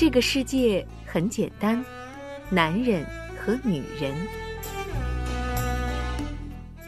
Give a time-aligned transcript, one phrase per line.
[0.00, 1.84] 这个世界很简单，
[2.48, 3.04] 男人
[3.36, 4.14] 和女人。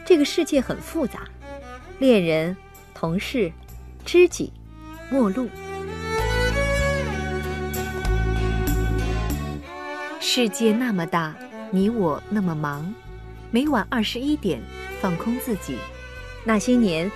[0.03, 1.19] 这个世界很复杂，
[1.99, 2.57] 恋人、
[2.91, 3.51] 同事、
[4.03, 4.51] 知己、
[5.11, 5.47] 陌路。
[10.19, 11.35] 世界那么大，
[11.69, 12.91] 你我那么忙。
[13.51, 14.59] 每晚二十一点，
[14.99, 15.77] 放空自己。
[16.43, 17.11] 那些年，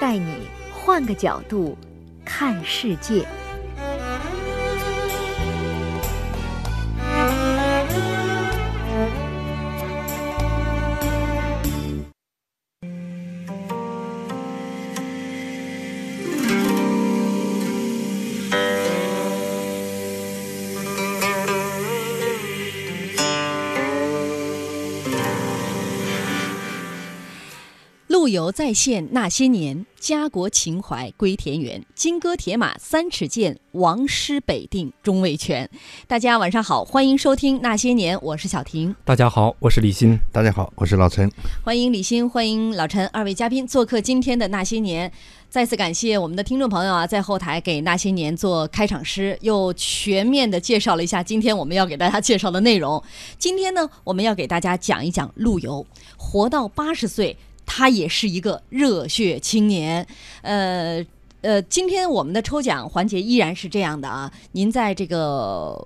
[0.00, 1.76] 带你换个角度
[2.24, 3.26] 看世界。
[28.32, 31.84] 游再现那些年，家国情怀归田园。
[31.94, 35.68] 金戈铁马三尺剑，王师北定终未全。
[36.06, 38.96] 大家晚上好，欢迎收听《那些年》，我是小婷。
[39.04, 40.18] 大家好，我是李欣。
[40.32, 41.30] 大家好，我是老陈。
[41.62, 45.08] 欢迎李欣，欢迎老陈二位嘉宾做客今天的《那些年》。
[45.50, 53.02] 再次感谢我们的听众朋友啊，在后台给《那些年》做开场诗，又全面的介绍了一下今天我们要给大家介绍的内容。
[53.36, 57.36] 今天呢，我们要给大家讲一讲陆游，活到八十岁。
[57.66, 60.06] 他也是一个热血青年，
[60.42, 61.04] 呃。
[61.42, 64.32] 呃，今天我们的抽奖环节依然是这样的啊！
[64.52, 65.76] 您在这个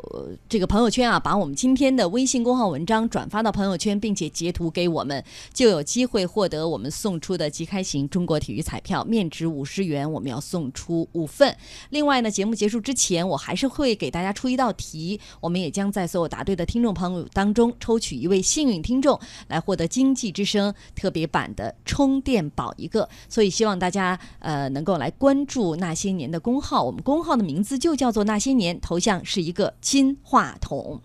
[0.51, 11.57] 这个朋友圈啊，把我们今天的微信公号文章转发到朋友圈，并且截图给我们，就有机会获得我们送出的即开型中国体育彩票，面值五十元，我们要送出五份。
[11.89, 19.19] 另外呢，节目结束之前，我还是会给大家出一道题，我们也将在所有答对的听众朋友当中抽取一位幸运听众，
[19.49, 23.09] 来获得经济之声特别版的充电宝一个。
[23.31, 25.46] 所以希望大家呃能够来关。
[25.47, 31.01] 注那些年的公号，我们公号的名字就叫做那些年，头像是一个金话筒。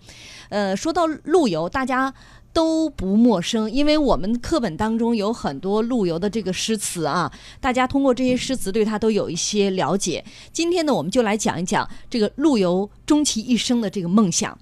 [0.49, 2.13] 呃，说到陆游，大家
[2.51, 7.31] 都不陌生，因为我们课本当中有很多陆游的这个诗词啊，
[7.61, 10.25] 大家通过这些诗词对他都有一些了解。
[10.51, 14.57] 今天呢，我们就来讲一讲这个陆游终其一生的这个梦想。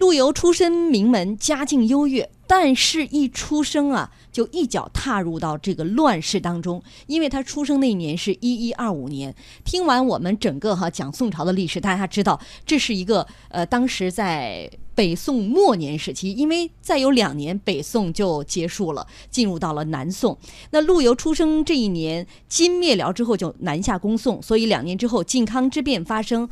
[0.00, 4.10] 陆游出身名门，家境优越，但是一出生啊。
[4.32, 9.34] 就一脚踏入到这个乱世当中，因为他出生那一年是一一二五年。
[9.64, 20.38] 听完我们整个哈讲宋朝的历史，大家知道这是一个呃，当时在北宋末年时期，因为再有两年北宋就结束了，进入到了南宋。
[20.70, 26.48] 那陆游出生这一年，金灭辽之后就南下攻宋，所以两年之后靖康之变发生。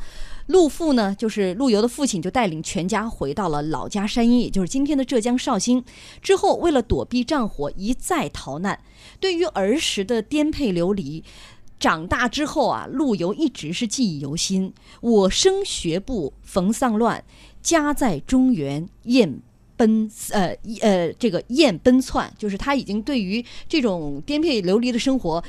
[0.49, 5.83] 陆父呢，就是陆游的父亲，就带领全家回到了老家山阴，也就是今天的浙江绍兴。
[6.23, 8.79] 之后，为了躲避战火，一再逃难。
[9.19, 11.23] 对于儿时的颠沛流离，
[11.79, 14.73] 长大之后啊，陆游一直是记忆犹新。
[15.01, 17.23] 我生学步逢丧乱，
[17.61, 19.39] 家在中原雁
[19.77, 25.43] 奔呃呃，这个雁奔窜，就是他已经对于这种颠沛流离的生活。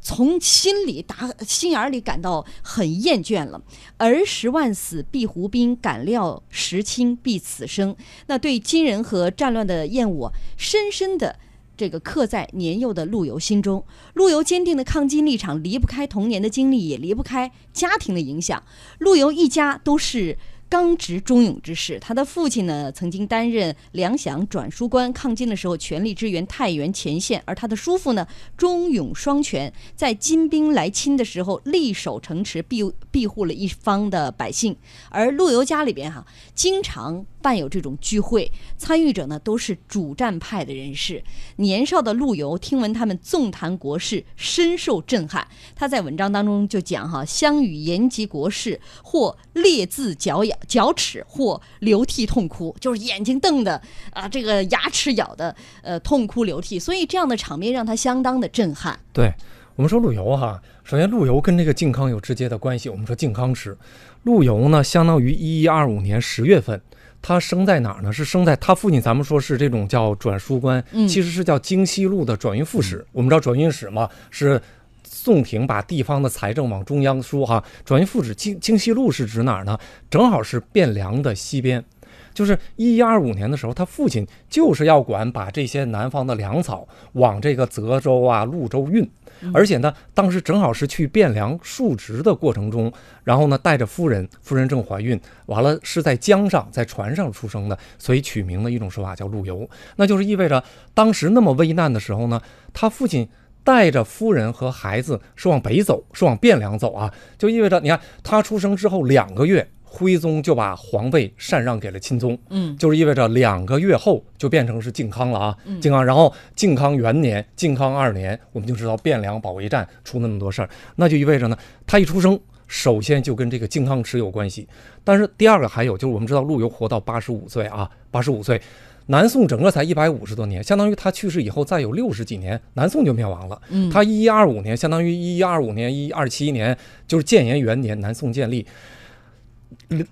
[0.00, 3.62] 从心里打心眼里感到很厌倦了。
[3.98, 7.96] 儿十万死，必胡兵；敢料时清，必此生。
[8.26, 11.38] 那对金人和战乱的厌恶，深深的
[11.76, 13.84] 这个刻在年幼的陆游心中。
[14.14, 18.62] 陆游坚定的抗金立场，离不开童年的经历，也离不开家庭的影响。
[18.98, 20.38] 陆游一家都是。
[20.68, 32.82] 刚直忠勇之士，他的父亲呢曾经担任粮饷转输官，抗金的时候全力支援太原前线；而他的叔父呢忠勇双全，在金兵来侵的时候力守城池，庇
[33.12, 34.76] 庇护了一方的百姓。
[35.08, 41.22] 而陆游家里边哈，经常办有这种聚会，参与者呢都是主战派的人士。
[41.58, 45.46] 年少的陆游听闻他们纵谈国事，深受震撼。
[45.76, 50.56] 他在文章当中就讲哈，相与言及国事，或列字嚼咬。
[50.66, 53.80] 脚齿或流涕痛哭，就是眼睛瞪的
[54.10, 56.76] 啊，这个牙齿咬的，呃，痛哭流涕。
[56.80, 58.98] 所以这样的场面让他相当的震撼。
[59.12, 59.32] 对
[59.76, 62.88] 我们说陆游哈，首先陆游跟这个靖康有直接的关系。
[62.88, 63.78] 我们说靖康时，
[64.24, 66.80] 陆游呢，相当于一一二五年十月份，
[67.26, 68.12] 他生在哪儿呢？
[68.12, 73.04] 是生在他父亲，咱们说是这种叫转书官，其实是叫京西路的转运副使。
[73.10, 74.62] 我们知道转运使嘛，是。
[75.02, 79.76] 宋廷把地方的财政往中央输，哈，转运副使京京西路是指哪儿呢？
[80.08, 81.84] 正好是汴梁的西边，
[82.32, 89.08] 就是一一二五年的时候，他父亲就是要管把这些南方的粮草往这个泽州啊、潞州运，
[89.52, 92.92] 而且呢，当时正好是去汴梁述职的过程中，
[93.24, 100.62] 然后呢，带着夫人，夫人正怀孕，完了是在江上，在船上出生的，所以取名的一种说法叫陆游，那就是意味着
[100.94, 102.40] 当时那么危难的时候呢，
[102.72, 103.28] 他父亲。
[103.66, 116.04] 带着夫人和孩子是往北走，是往汴梁走啊，就意味着你看他出生之后两个月，徽宗就把皇位禅让给了钦宗，嗯就是意味着两个月后就变成是靖康了啊，靖康。
[116.04, 121.56] 然后靖康元年、靖康二年，我们就知道汴梁保卫战出那么多事儿，那就意味着呢，
[121.86, 124.68] 他一出生，首先就跟这个靖康耻有关系。
[125.02, 128.60] 但是第二个还有就是，我们知道陆游活到八十五岁啊，八十五岁，
[129.06, 133.62] 南宋整个才一百五十多年，相当于他去世以后再有六十几年，南宋就灭亡了。
[133.70, 138.66] 嗯，他一一二五年，相当于一一二五年、一一二七年，就是建炎元年，南宋建立。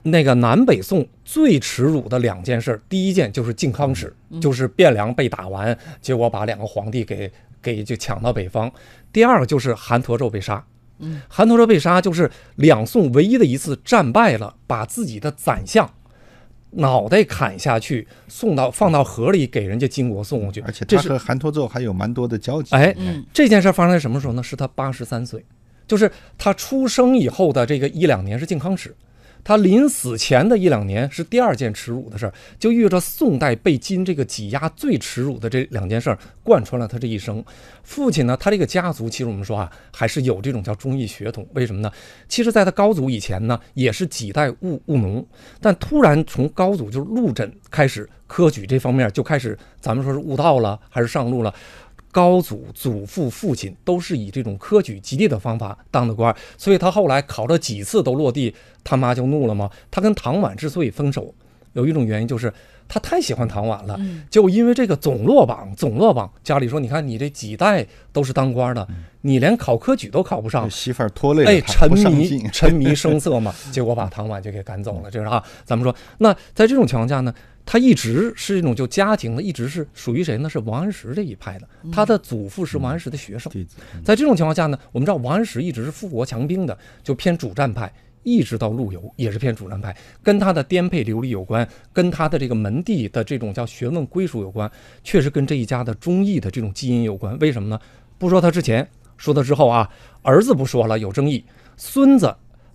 [0.02, 7.30] 那个南北宋最耻辱的两件事，第一件就是靖康耻，就是汴梁被打完，结果把两个皇帝给
[7.60, 8.68] 给就抢到北方；
[9.12, 10.64] 第二个就是韩侂胄被杀。
[11.00, 15.92] 嗯，韩侂胄被杀就是两宋唯一的一次战败了，把自己的宰相
[16.70, 22.74] 脑袋砍下去，送到放到河里给人家金国送过去，而且这是他和韩侂胄还有蛮多的交集。
[22.76, 24.42] 哎，嗯这件事发生在什么时候呢？
[24.42, 25.44] 是他八十三岁，
[25.88, 28.94] 就是他出生以后的这个一两年是靖康耻，
[29.44, 37.44] 他临死前的一两年是第二件耻辱的事儿，就遇着宋代被金这个挤压最耻辱的这两件事儿，贯穿了他这一生。
[37.82, 41.46] 父亲呢，他这个家族其实我们说啊，还是有这种叫忠义血统。
[41.52, 41.92] 为什么呢？
[42.26, 45.24] 其实，在他高祖以前呢，也是几代务务农，
[45.60, 51.54] 但突然从高祖就是陆轸开始，科举这方面就开始，咱们说是悟道了，还是上路了。
[52.14, 59.68] 高祖祖父父亲都是以这种科举及第的方法当的官，所以他后来考了几次都落地，他妈就怒了嘛。
[59.90, 61.34] 他跟唐婉之所以分手，
[61.72, 62.54] 有一种原因就是
[62.86, 63.98] 他太喜欢唐婉了，
[64.30, 68.86] 就因为这个总落榜，总落榜，家里说你看你这几代都是当官的，
[69.22, 72.48] 你连考科举都考不上，媳妇儿拖累了哎，沉迷。
[72.52, 75.10] 沉迷声色嘛，结果把唐婉就给赶走了。
[75.12, 77.34] 这是哈，咱们说，那在这种情况下呢，
[77.66, 80.50] 他一直是一种就家庭的，一直是属于谁呢？
[80.50, 83.50] 是王安石这一派的，他的祖父是王安石的学生。
[84.04, 87.90] 在这种情况下呢，我们知道王安石一直是富国强兵的，就偏主战派，
[88.22, 94.70] 一直到陆游也是偏主战派，跟他的颠沛流离有关，跟他的这个门第的这种叫学问归属有关，
[95.02, 97.38] 确实跟这一家的忠义的这种基因有关。
[97.38, 97.80] 为什么呢？
[98.18, 99.90] 不说他之前，说他之后啊，
[100.22, 101.44] 儿子不说了，有争议，
[101.76, 102.34] 孙子。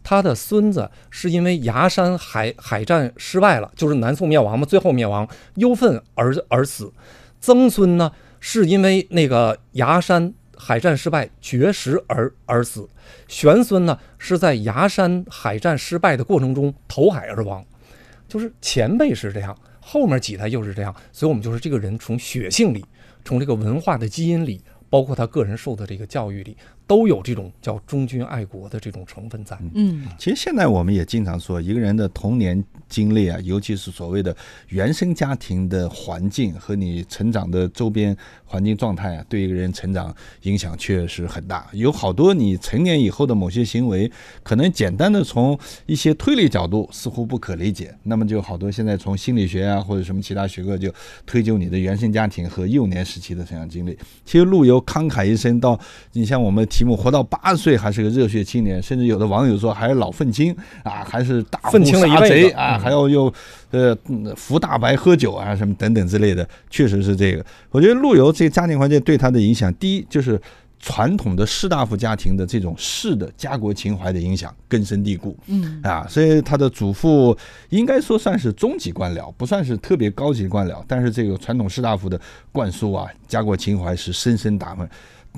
[0.09, 6.91] 他的孙子是因为崖山海海战失败了，就是南宋灭亡嘛，最后灭亡，忧愤而而死。
[7.39, 12.89] 曾孙呢，是因为那个崖山海战失败绝食而而死。
[13.27, 17.63] 玄孙呢，是在崖山海战失败的过程中投海而亡。
[18.27, 22.83] 就是前辈是这样，后面几代又是这样，所以我们就说这个人从血性里，
[23.23, 24.59] 从这个文化的基因里，
[24.89, 26.57] 包括他个人受的这个教育里，
[26.89, 29.55] 都有这种叫忠君爱国的这种成分在。
[29.75, 34.35] 嗯其实现在我们也经常说，一个人的童年经历啊，尤其是所谓的
[34.69, 41.67] 原生家庭的环境和你成长的周边环境状态啊，对一个人成长影响确实很大。
[41.73, 45.55] 有好多你成年以后的某些行为，可能简单的从
[45.85, 50.91] 一些推理角度似乎不可理解，那么就好多现在从心理学啊或者什么其他学科就
[51.27, 53.95] 推究你的原生家庭和幼年时期的成长经历。
[54.25, 55.79] 其实陆游慷慨一生到，
[56.13, 63.25] 你像我们题目活到八十岁还是个热血青年，甚至有的网友说还是老愤青啊，还是大户愤青了一杀贼啊，嗯还要又
[63.71, 67.45] 呃嗯扶大白喝酒啊什么等等之类的，确实是这个。
[67.69, 70.41] 我觉得陆游这个家庭环境对他的影响，第一就是。
[70.81, 82.17] 传统的士大夫家庭的这种士的家国情怀的影响根深蒂固，嗯啊，所以他的祖父应该说算是中级官僚，不算是特别高级官僚，但是这个传统士大夫的
[82.53, 84.89] 灌输啊，家国情怀是深深打满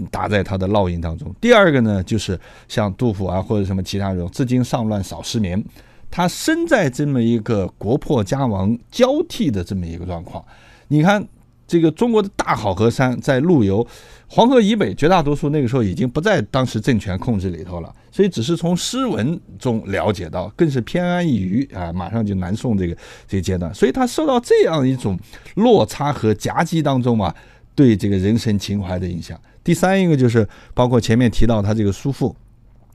[0.10, 1.33] 打在他的烙印当中。
[1.39, 5.63] 第二个呢，就是像杜甫啊或者什么其他人，至今上乱少失眠，
[6.10, 10.43] 他身在这么一个国破家亡交替的这么一个状况，
[10.88, 11.27] 你看。
[11.67, 13.88] 这个中国的大好河山在陆游，
[14.27, 25.17] 黄河以北绝大多数那个时候已经不在当时政权控制里头了，所以只是从诗文中了解到，更是偏安一隅啊，马上就南宋这个这个阶段，所以他受到这样一种
[25.55, 27.33] 落差和夹击当中啊，
[27.74, 29.39] 对这个人生情怀的影响。
[29.63, 32.36] 第三一个就是包括前面提到他这个叔父，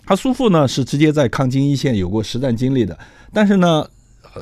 [0.04, 2.98] 他叔父呢是直接在抗金一线有过实战经历的，
[3.32, 3.86] 但是呢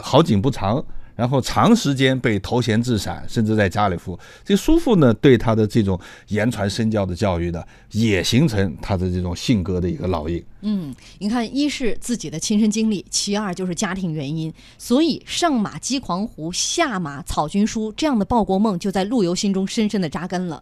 [0.03, 0.85] 好景不长。
[1.17, 4.19] 然后长时间被头衔致散，甚至在家里服。
[4.45, 7.63] 这叔父呢，对他的这种言传身教的教育呢，
[7.93, 10.45] 也形成他的这种性格的一个烙印。
[10.63, 20.61] 嗯，你看，一是自己的亲身经历，其二就是家庭原因，所以上马击狂胡，下马草军书这样的报国梦就在陆游心中深深的扎根了。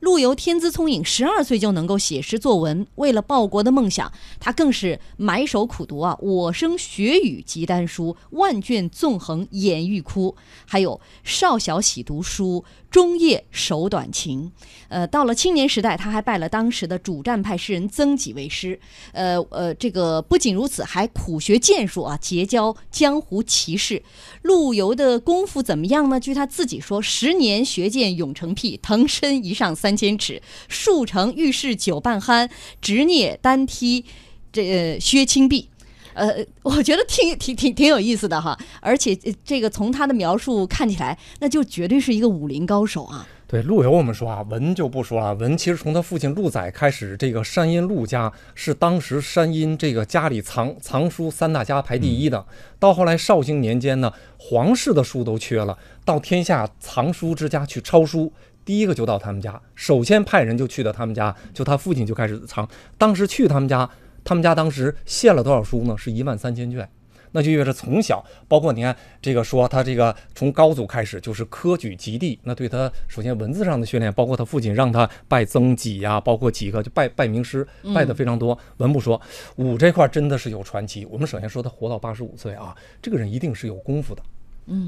[0.00, 6.16] 陆游天资聪颖，十二岁就能够写诗作文，为了报国的梦想，他更是埋首苦读啊！
[6.20, 10.34] 我生学语集丹书，万卷纵横眼欲哭。
[10.64, 14.50] 还有少小喜读书，中夜手短情。
[14.88, 18.80] 呃，到了青年时代，他还拜了当时的主战派诗人曾几为师。
[19.12, 24.02] 呃呃，这个不仅如此，还苦学剑术啊，结交江湖奇士。
[24.40, 26.18] 陆游的功夫怎么样呢？
[26.18, 32.48] 据他自己说，十年学剑永成癖，腾身一上三千尺，数城遇事酒半酣，
[32.80, 34.04] 执聂单踢
[34.52, 35.68] 这、呃、薛青壁。
[36.12, 43.26] 呃，我觉得挺挺挺挺有意思的哈，而且呃这个从他的描述看起来，那就绝对是一个武林高手啊。
[43.46, 45.34] 对陆游，我们说啊，文就不说了。
[45.34, 52.44] 文其实从他父亲陆载开始，这个山阴陆家是当时山阴这个家里藏藏书三大家排第一的。
[52.78, 58.32] 到后来绍兴年间呢，皇室的书都缺了，到天下藏书之家去抄书，
[58.70, 62.68] 第一个就到他们家，首先派人就去到他们家，就他父亲就开始藏。
[62.96, 63.90] 当时去他们家，
[64.22, 65.98] 他们家当时献了多少书呢？
[65.98, 66.88] 是一万三千卷。
[67.32, 78.56] 那就意味着从小，包括你看这个说他这个从高祖开始就是科举及第，那对他首先文字上的训练，包括他父亲让他拜曾几呀，包括几个就拜拜名师，拜的非常多。
[78.76, 79.20] 文不说，
[79.56, 81.04] 武这块真的是有传奇。
[81.06, 82.72] 我们首先说他活到八十五岁啊，
[83.02, 84.22] 这个人一定是有功夫的。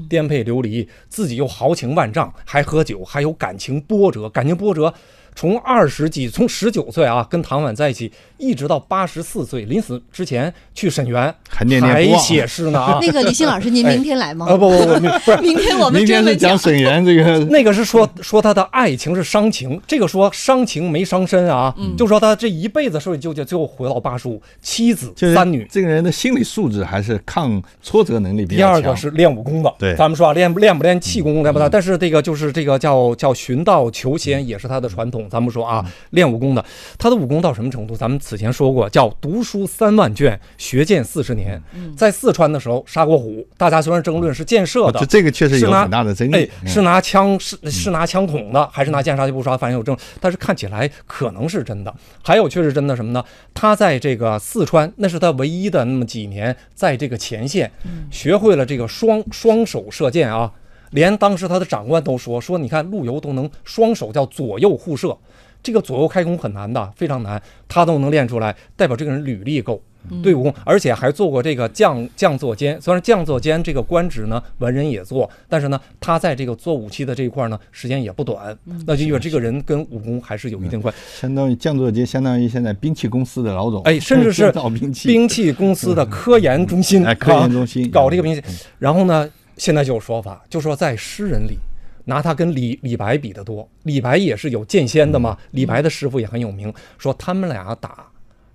[0.09, 4.93] 颠沛流离，自己又豪情万丈，还喝酒，还有感情波折，感情波折。
[5.35, 12.99] 从二十几，从十九岁啊，跟唐婉在一起，一直到八十四岁，临死之前去沈园，还念念不忘写诗呢啊。
[13.01, 14.47] 那个李欣老师，您 明天来吗？
[14.47, 16.73] 啊不不不，不是 明天我们明天是讲专门讲。
[16.73, 25.67] 沈园这个 那个是说说他的爱情是伤情，这个说伤情没伤身啊，就说他这一辈子受纠结，最后回到八十五，妻子三女。
[25.71, 28.81] 这个人的心理素质还是抗挫折能力比第较强。
[28.81, 35.22] 第二个是练武功的，对咱们说啊，练不练不练气功练不大，但是这个就是这个叫叫寻道求仙，也是他的传统。
[35.29, 36.63] 咱们说啊，练武功的，
[36.97, 37.95] 他的武功到什么程度？
[37.95, 41.61] 咱们此前说过，叫读书三万卷，学剑四十年。
[41.95, 46.49] 在四川的时候杀过虎，大家虽然争论是箭射的这，这个确实有是拿很大的争议哎，。
[46.63, 51.93] 嗯是拿枪是是拿枪捅的，还是拿剑杀就不杀，反正有证，但是看起来可能是真的。
[52.23, 53.23] 还有确实真的什么呢？
[53.53, 57.71] 他在这个四川，那是他唯一的那么几年在这个前线，
[58.09, 60.51] 学会了这个双双手射箭啊。
[60.93, 65.17] 连当时他的长官都说说，你看陆游都能双手叫左右互射，
[65.61, 69.81] 这个左右开弓很难的，非常难，他都能练出来，代表这个人履历够。
[70.21, 72.77] 对武功，而且还做过这个将将座监。
[72.81, 78.53] 虽然将座监这个官职呢，文人也做，但是呢，他在这个做武器的这一块呢，时间也不短。
[78.85, 81.21] 那就意味着这个人跟武功还是有一定关系。
[81.21, 88.43] 相当于将作监，相当于现在兵器公司的老总，哎，甚至是 兵器，兵器公司的科研中心， 哎，科研中心啊搞这个兵器。
[88.79, 91.57] 然后呢，现在就有说法，就说在诗人里。
[92.05, 98.05] 拿他跟李李白比的多，李白也是有剑仙的嘛，李白的师傅也很有名，说他们俩打，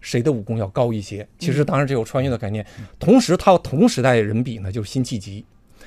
[0.02, 1.26] 谁的武功要高一些？
[1.38, 2.66] 其实当然这有穿越的概念，
[2.98, 5.42] 同时他同时代人比呢，就是辛弃疾，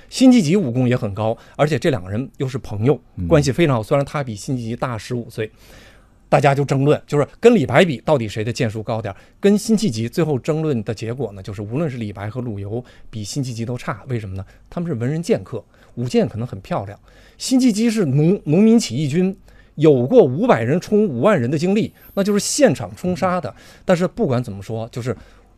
[0.10, 3.84] 辛弃疾武功也很高，而且这两个人又是朋友，关系非常好。
[3.84, 5.52] 虽然他比辛弃疾大十五岁，
[6.32, 9.18] 大家就争论，就是跟李白比，到底谁的剑术高点儿？
[9.38, 14.02] 跟辛弃疾最后争论的结果呢，就是无论是李白和陆游，比辛弃疾都差。
[14.08, 14.46] 为什么呢？
[14.70, 15.62] 他们是文人剑客，
[15.96, 16.98] 舞剑可能很漂亮。
[17.38, 19.36] 辛弃疾是农农民起义军，
[19.76, 23.54] 有过五百人冲五万人的经历，那就是现场冲杀的。
[23.84, 25.14] 但是不管怎么说，就是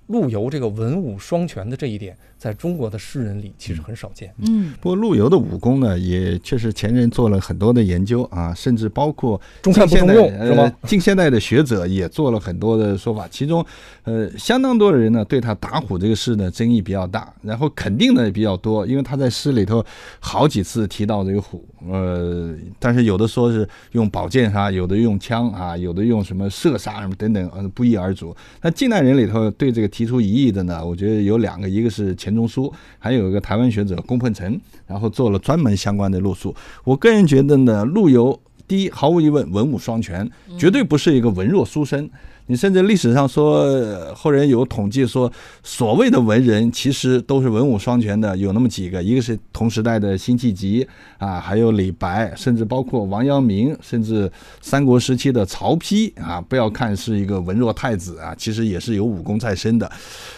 [0.08, 4.34] 陆游这个文武双全的这一点，在中国的诗人里其实很少见。
[4.40, 13.66] 嗯，不过陆游的武功呢，也确实前人做了很多的研究啊，甚至包括中看不中用近现代是吗呃 近现代的学者也做了很多的说法，其中
[14.04, 19.84] 呃相当多的人呢对他打虎这个事呢争议比较大，然后肯定的也比较多，因为他在诗里头
[20.20, 28.36] 好几次提到这个虎，呃，但是有的说是用宝剑杀，有的用枪啊，有的用什么射杀什么等等，呃不一而足。
[28.62, 36.54] 那近代人里头对这个提提出疑义的呢，我觉得有两个，一个是钱钟书，还有一个台湾学者龚鹏程，然后做了专门相关的论述。
[36.84, 42.10] 我个人觉得呢，陆游第一毫无疑问文武双全，绝对不是一个文弱书生。
[42.54, 45.32] 你甚至历史上说，后人有统计说，
[45.64, 54.32] 所谓的文人其实都是文武双全的，有那么几个，一个是同时代的辛弃疾啊，还有李白，甚至包括王阳明，甚至
[54.62, 56.40] 三国时期的曹丕啊。
[56.40, 59.92] 不要看是一个文弱太子啊，其实也是有武功在身的。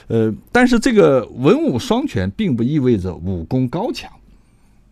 [0.08, 4.10] 呃，但是这个文武双全，并不意味着武功高强。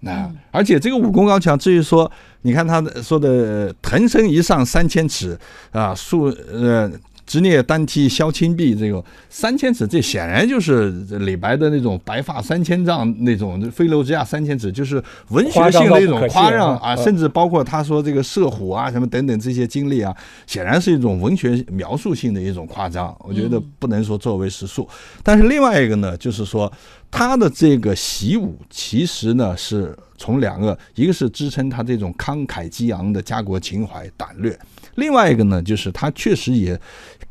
[0.05, 2.11] 那、而且这个武功高强，至于说，
[2.41, 5.39] 你看他的说的“腾身一上三千尺”
[5.71, 6.91] 啊，数呃
[7.25, 10.89] 执聂单梯削青壁，这个三千尺，这显然就是
[11.19, 20.15] 李白的那种白发三千丈那种飞流直下三千尺，就是文学性的一种夸张啊，甚至包括他说这个射虎啊什么等等这些经历啊，
[20.45, 23.15] 显然是一种文学描述性的一种夸张。
[23.19, 24.87] 我觉得不能说作为实数，
[25.23, 26.71] 但是另外一个呢，就是说
[27.09, 34.57] 他的这个习武其实呢是从两个，一个是支撑他这种慷慨激昂的家国情怀胆略。
[34.95, 36.79] 另外一个呢，就是他确实也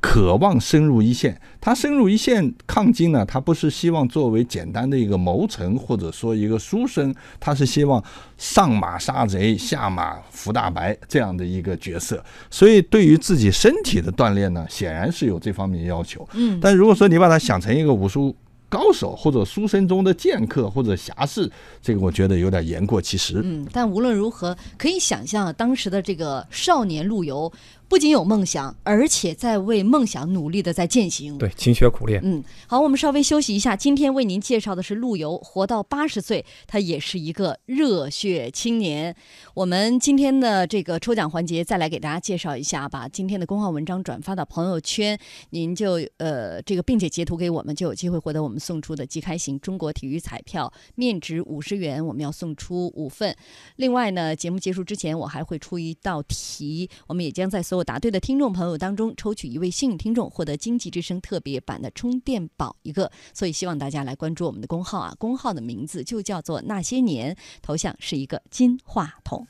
[0.01, 1.41] 渴望深入一线。
[1.61, 8.03] 他深入一线抗金呢，他不是希望作为简单的一个谋臣或者说一个书生，他是希望
[8.37, 12.25] 上马杀贼，下马扶大白这样的一个角色。
[12.51, 16.29] 所以对于自己身体的锻炼呢，显然是有这方面要求。
[16.33, 18.35] 嗯，但如果说你把它想成一个武术。
[18.73, 21.51] 高手或者书生中的剑客或者侠士，
[21.83, 23.39] 这个我觉得有点言过其实。
[23.45, 27.53] 嗯，但无论如何，可以想象当时的这个少年陆游。
[27.93, 31.37] 不仅有梦想，而且在为梦想努力的在践行。
[31.37, 32.23] 对，勤学苦练。
[32.25, 33.77] 嗯，好，我们稍微休息一下。
[33.77, 39.15] 今天为您介绍的是陆游，活到八十岁，他也是一个热血青年。
[39.53, 45.19] 我们今天的这个抽奖环节，再来给大家介绍一下把今天的公号文章转发到朋友圈，
[45.51, 53.37] 您就呃这个，并且截图给我们，就有机会获得我们送出的即开型中国体育彩票，面值五十元，我们要送出五份。
[53.77, 57.82] 另外呢，节目结束之前，我还会出一道题，我们也将在所有。
[57.83, 63.11] 答对的听众朋友当中抽取一位幸运听众，获得经济之声特别版的充电宝一个。
[63.35, 69.47] 所以希望大家来关注我们的公号啊，公号的名字就叫做那些年，头像是一个金话筒。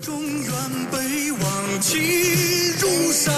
[0.00, 0.52] 中原
[0.90, 1.98] 北望齐
[2.80, 3.34] 如山。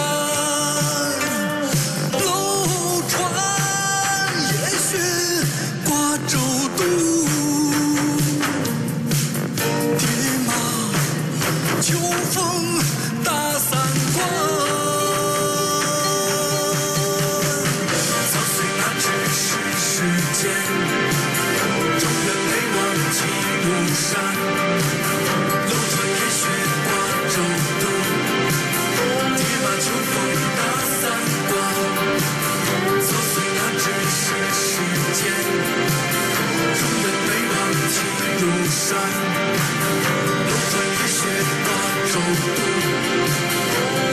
[11.82, 12.59] 秋风
[38.50, 38.98] 有山，
[40.46, 41.18] 楼船夜雪
[41.64, 41.68] 瓜
[42.10, 42.46] 洲渡，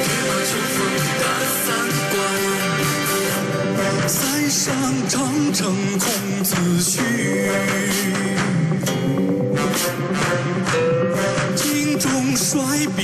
[0.03, 0.77] 铁马秋风
[1.19, 1.23] 大
[1.65, 1.65] 散
[2.11, 2.15] 关。
[4.07, 4.15] 塞
[4.47, 4.55] 上
[5.09, 5.15] 长
[5.53, 5.59] 城
[5.97, 6.05] 空
[6.43, 6.49] 自
[6.81, 6.93] 许，
[11.55, 12.45] 镜中衰
[12.95, 12.99] 鬓。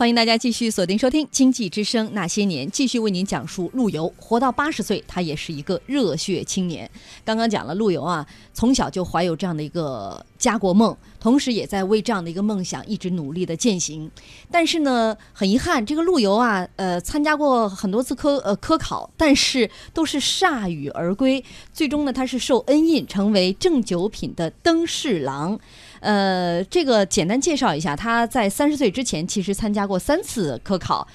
[0.00, 6.90] 欢迎大家继续锁定收听《经济之声那些年》，继续为您讲述陆游活到八十岁，他也是一个热血青年。
[7.22, 14.10] 刚刚讲了陆游啊，从小就怀有这样的一个家国梦，同时也在为这样的一个梦想一直努力的践行。
[14.50, 21.44] 但是呢，很遗憾，这个陆游啊，呃，参加过很多次科呃科考，但是都是铩羽而归。
[21.74, 25.60] 最终呢，他是受恩印，成为正九品的登侍郎。
[26.00, 31.06] 呃，这个简单介绍一下，他在三十岁之前其实参加过三次科考，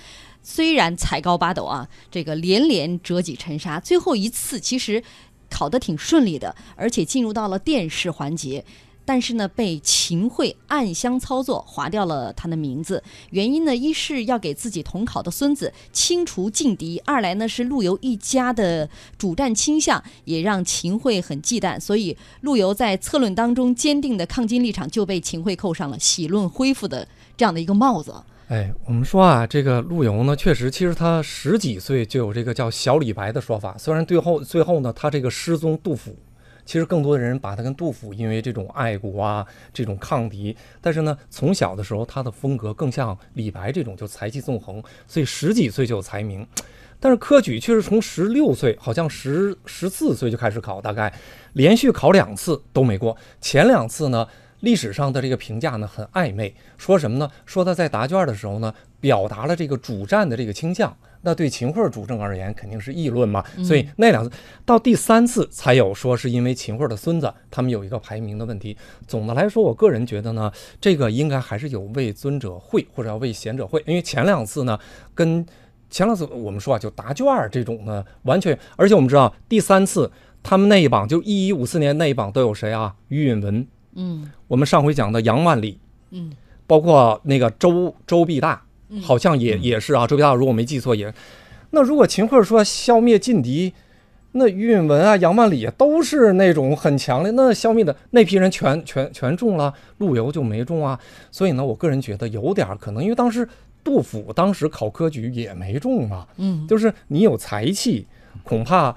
[0.42, 5.04] 虽然才高八斗啊，这个连连折戟沉沙，最后一次其实
[5.50, 8.64] 考得挺顺利的，而且进入到了电视环节。
[9.06, 13.02] 但是呢，被秦桧暗箱操作划掉了他的名字。
[13.30, 21.80] 原因呢，一是要给自己同考的孙子清除劲敌；二来呢，是陆游一家的主战倾向也让秦桧很忌惮。
[21.80, 28.12] 所以，陆游在策论当中坚定的抗金立场，就被秦桧扣上了喜论恢复的这样的一个帽子。
[28.48, 33.78] 哎，我们说啊，这个陆游呢，确实，其实他十几岁就有这个叫小李白的说法。
[33.78, 36.16] 虽然最后最后呢，他这个失踪杜甫。
[36.66, 40.56] 其实更多的人把他跟杜甫，因为这种爱国啊，这种抗敌。
[40.82, 46.46] 但是呢，从小的时候他的风格更像李白这种，就才气纵横，所以十几岁就有才名。
[47.00, 51.14] 但是科举却是从十六岁，好像十十四岁就开始考，大概
[51.54, 53.16] 连续考两次都没过。
[53.40, 54.28] 前两次呢，
[54.62, 57.30] 历史上的这个评价呢很暧昧，说什么呢？
[57.46, 60.98] 说他在答卷的时候呢，表达了这个主战的这个倾向。
[61.26, 63.44] 那对秦桧主政而言肯定是议论嘛。
[63.64, 64.32] 所以那两次
[64.64, 68.78] 到第三次才有说是因为秦桧的孙子，他们有一个排名的问题。
[69.06, 74.80] 总的来说，我个人觉得呢，这个应该还是有为尊者讳或者要为贤者讳，因为前两次呢
[75.14, 75.46] 跟
[75.90, 80.12] 前两次我们说啊，就答卷儿这种呢，完全，而且我们知道第三次
[80.44, 82.94] 他们那一榜就一一五四年那一榜都有谁啊？
[83.08, 85.80] 于允文，嗯我们上回讲的杨万里，
[86.12, 86.32] 嗯，
[86.68, 88.65] 包括那个周周必大，嗯
[89.02, 91.14] 好像也也是啊，周必大如果没记错也。
[91.72, 93.74] 那如果秦桧说消灭劲敌，
[94.34, 101.00] 那于允文啊、杨万里啊都是那种很强的，那消灭的那批人全全全中了，陆游就没中啊。
[101.32, 103.48] 所以呢，我个人觉得有点可能，因为当时
[103.84, 108.06] 杜甫当时考科举也没中啊，嗯，就是你有才气，
[108.44, 108.96] 恐怕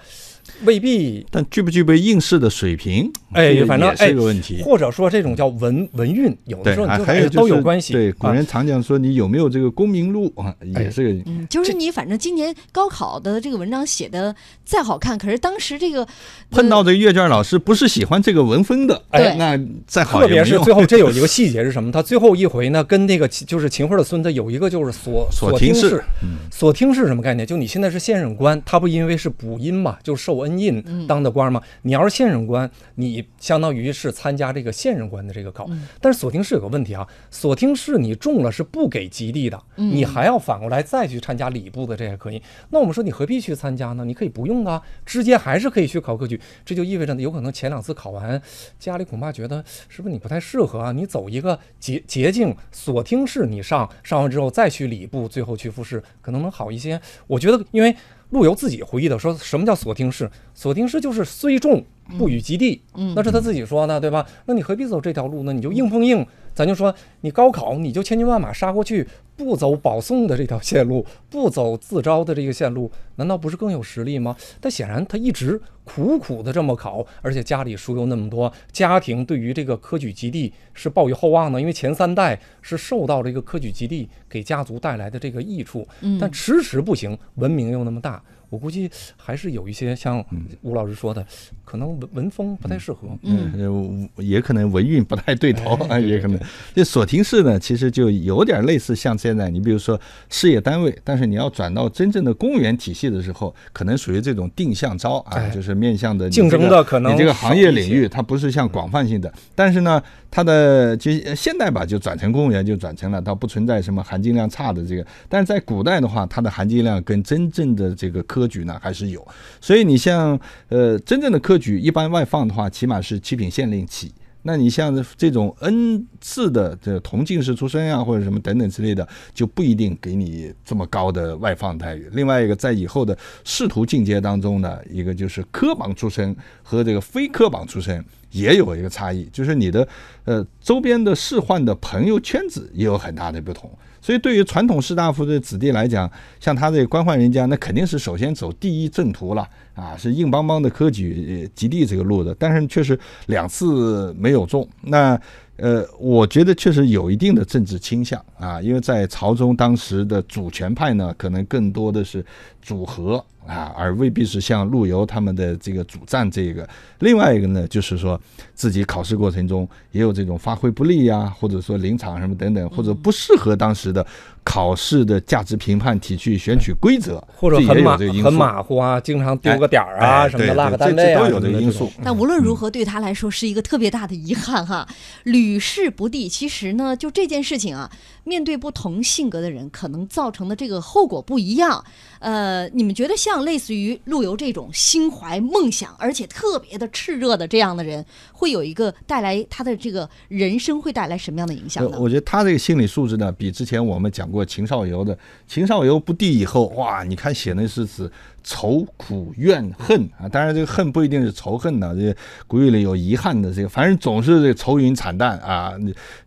[0.64, 3.10] 未必但具不具备应试的水平？
[3.32, 4.62] 哎反正哎是个问题。
[4.62, 7.92] 或者说这种叫文文运，有的，时候你就还还有就是哎都有关系。
[7.92, 16.06] 对，古啊人常讲说你有没有这个功名录啊， 哎也是个嗯，就是你反正今年高考的这个文章写的再好看，可是当时这个
[16.50, 21.92] 碰到这个阅卷老师不是喜欢这个文风的，哎那再好特别是最后，这有一个细节是什么？
[21.92, 26.04] 他最后一回呢，跟那个就是秦桧的孙子有一个就是所听所听室室。
[26.50, 27.46] 所听是什么概念？
[27.46, 31.60] 就你现在是现任官，他不因为是补音嘛，就受恩印当的官嘛。
[31.82, 35.68] 你要是现任官，你相当于是参加这个现任官的这个考。
[36.00, 42.40] 但是锁听试有个问题啊，锁听试你中了是不给吉地的，你还要反过来再去参加礼部的，这也可以。
[42.70, 44.04] 那我们说你何必去参加呢？
[44.04, 46.40] 你可以不用啊，直接还是可以去考科举。
[46.64, 48.40] 这就意味着呢，有可能前两次考完，
[48.78, 50.92] 家里恐怕觉得是不是你不太适合啊？
[50.92, 57.00] 你走一个捷捷径，锁听试你上，上完之后再去礼部，最后去复试，可能能好一些。
[57.26, 57.94] 我觉得，因为
[58.30, 60.30] 陆游自己回忆的说，什么叫锁听室？
[60.54, 61.84] 锁听室就是虽重
[62.16, 64.26] 不与及第，嗯那是他自己说的，对吧？
[64.46, 65.52] 那你何必走这条路呢？
[65.52, 74.34] 你就硬碰硬，咱就说你高考你就千军万马杀过去，不走保送的这条线路，不走自招的这个线路，难道不是更有实力吗？
[74.60, 85.86] 但显然他一直苦苦的这么考，而且家里书又那么多，家庭对于这个科举及第是抱有厚望的，因为前三代是受到这个科举及第给家族带来的这个益处，
[86.18, 88.22] 但迟迟不行，文明又那么大。
[88.50, 90.24] 我估计还是有一些像
[90.62, 91.24] 吴老师说的，
[91.64, 93.08] 可能文文风不太适合。
[93.22, 96.38] 嗯，呃也可能文韵不太对头啊，也可能。
[96.74, 109.32] 这所停式呢，其实就有点类似像现在，你比如说事业单位，但是你要转到真正的公务员体系的时候，可能属于这种定向招啊，哎就是面向的你竞争的可能你这个行业领域，它不是像广泛性的。
[109.54, 115.06] 但是呢，它的就现代吧，就转成公务员就转成了，它不存在什么含金量差的这个。
[115.28, 119.26] 但是在古代的话，它的含金量跟真正的这个科举呢还是有。
[119.60, 120.38] 所以你像
[120.68, 124.12] 呃真正的科举，一般外放的话，起码是七品县令起。
[124.48, 132.08] 那你像这种 N 次的这同进士出身啊，或者什么等等之类的，就不一定给你这么高的外放待遇。
[132.12, 139.86] 另外一个，在以后的仕途进阶当中呢，一个就是科榜出身和这个非科榜出身也有一个差异，就是你的
[140.24, 143.70] 呃周边的仕宦的朋友圈子也有很大的不同。
[144.00, 152.34] 所以，对于传统士大夫的子弟来讲，像他这个官宦人家，那肯定是首先走第一正途了啊，是硬邦邦的科举及第这个路子。
[152.38, 155.20] 但是确实两次没有中，那
[155.58, 162.24] 呃，我觉得确实有一定的政治倾向啊，因为在朝中当时的主权派呢，可能更多的是
[162.62, 166.68] 组合啊，而未必是像陆游他们的这个主战这个。
[167.00, 168.20] 另外一个呢，就是说
[168.54, 174.06] 自己考试过程中也有这种发挥不利呀、或者说临场什么等等，或者不适合当时的
[174.48, 181.92] 考试的价值评判体系选取规则，或者很马很马虎啊，经常丢个点儿啊、哎什么的，对落个对这这都单位啊都有这个因素。
[182.02, 184.88] 但无论如何，对他来说是一个特别大的遗憾哈，
[185.24, 186.26] 屡试不第。
[186.30, 187.90] 其实呢，就这件事情啊，
[188.24, 191.84] 面对不同性格的人，可能造成的这个后果不一样。
[192.20, 201.98] 呃，你们觉得像类似于陆游这种心怀梦想，而且特别的炽热的这样的人，会有一个带来他的这个人生会带来什么样的影响呢？
[202.00, 208.10] 我觉得他这个心理素质呢，比之前我们讲过秦少游的秦少游不第以后，哇，你看写那诗词
[208.50, 215.74] 愁苦怨恨啊，当然这个恨不一定是仇恨呢，这个古语里有遗憾的这个，反正总是这愁云惨淡啊，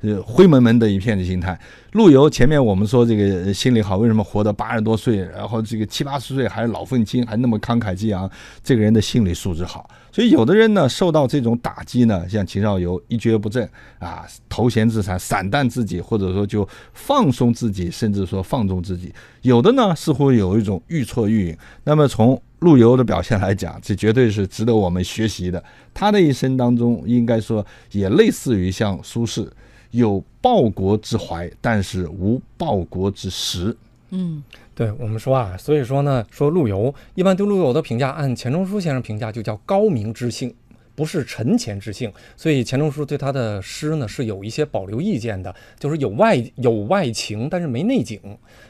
[0.02, 1.60] 呃灰蒙蒙的一片的心态。
[1.94, 8.30] 陆游前面我们说这个心理好，为什么活到八十多岁，然后这个七八十岁还是老愤青，还那么慷慨激昂？
[8.64, 9.90] 这个人的心理素质好。
[10.12, 13.68] 所以有的人呢，受到这种打击呢，像秦少游一蹶不振
[14.00, 19.14] 啊，投闲自残，散淡自己，或者说就放松自己，甚至说放纵自己。
[19.42, 21.58] 有的呢，似乎有一种愈挫愈勇。
[21.86, 25.64] 那么从陆游的表现来讲，这绝对是值得我们学习的。
[25.94, 29.48] 他的一生当中，应该说也类似于像苏轼，
[29.92, 33.76] 有报国之怀，但是无报国之实。
[34.12, 34.44] 嗯
[34.76, 40.54] 对我们说啊，所以说呢，说陆游一般对陆游的评价，按钱钟书先生评价就叫高明之性，
[40.96, 42.12] 不是沉潜之性。
[42.36, 48.20] 所以钱钟书对他的诗呢是有一些保留意见的，就是有外有外情，但是没内景，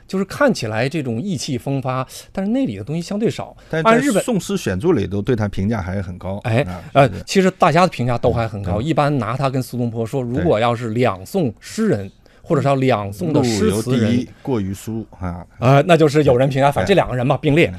[0.08, 3.56] 就是看起来这种意气风发，但是内里的东西相对少。
[3.70, 6.40] 但是按日本宋诗选注里都对他评价还是很高。
[6.44, 15.46] 哎啊呃，其实大家的评价都还很高，对一般拿他跟苏东坡说，如果要是两宋诗人，或者叫两宋的陆诗词人游第一，，过于苏啊。
[15.60, 17.74] 啊，那就是有人评价，反正这两个人嘛并列。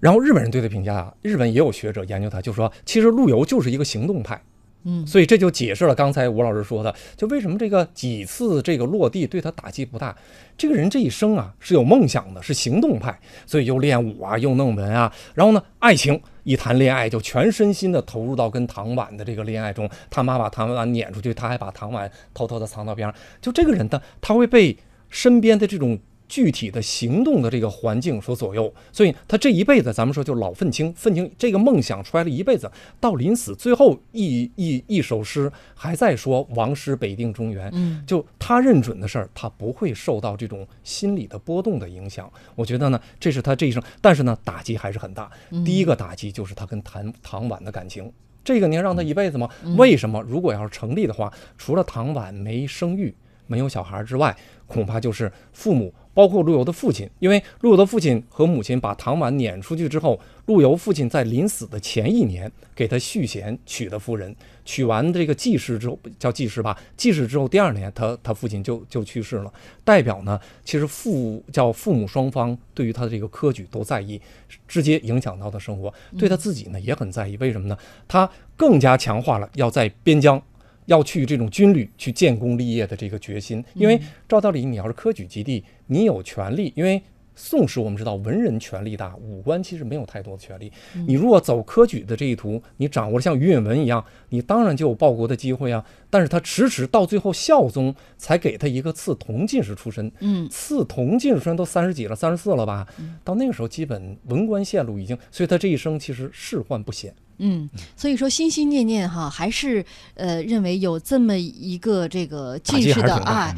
[0.00, 4.40] 然后日本人对他评价啊，日本也有学者研究他，就说其实陆游就是一个行动派，
[4.84, 10.14] 嗯所以这就解释了刚才吴老师说的，就为什么这个几次这个落地对他打击不大。
[10.58, 19.90] 这个人这一生啊是有梦想的，是行动派，所以又练武啊，又弄文啊，然后呢，爱情一谈恋爱就全身心的投入到跟唐婉的这个恋爱中。
[20.08, 23.14] 他妈把唐婉撵出去，他还把唐婉偷偷的藏到边上。
[23.40, 24.76] 就这个人的，他会被
[25.10, 25.98] 身边的这种
[26.28, 42.30] 具体的行动的这个环境所左右，所以他这一辈子，咱们说就老愤青，愤青这个梦想揣了一辈子，到临死最后一一一首诗还在说王师北定中原，嗯就他认准的事儿，他不会受到这种心理的波动的影响。
[42.54, 45.30] 我觉得呢，这是他这一生，但是呢，打击还是很大。
[45.64, 48.10] 第一个打击就是他跟唐唐婉的感情。
[48.42, 49.48] 这个你要让他一辈子吗？
[49.78, 50.20] 为什么？
[50.22, 53.14] 如果要是成立的话，除了唐婉没生育、
[53.46, 57.08] 没有小孩之外，恐怕就是父母，包括陆游的父亲。
[57.18, 69.52] 因为陆游的父亲和母亲把唐婉撵出去之后，陆游父亲在临死的前一年给他续弦娶的夫人，娶完这个继室之后，叫继室吧，继室之后第二年他他父亲就就去世了，
[69.84, 74.20] 代表呢，其实父叫父母双方对于他的这个科举都在意，
[74.66, 77.36] 直接影响到他生活，对他自己呢也很在意。
[77.38, 77.76] 为什么呢？
[78.08, 80.42] 他更加强化了要在边疆。
[80.86, 87.02] 要去这种军旅去建功立业的这个决心，因为照道理你要是科举及第，你有权利，因为
[87.34, 90.72] 宋时我们知道文人权力大，武官其实没有太多的权力。
[91.06, 95.84] 你如果走科举的这一途，你掌握了像于允文一样，你当然就有报国的机会啊。
[96.10, 102.86] 但是他迟迟到最后孝宗才给他一个赐同进士出身，嗯赐同进士出身都三十几了，三十四了吧？
[103.24, 107.12] 到那个时候基本文官线路已经，所以他这一生其实仕宦不显。
[107.38, 113.52] 嗯，所以说心心念念哈，还是呃认为有这么一个这个进士的啊，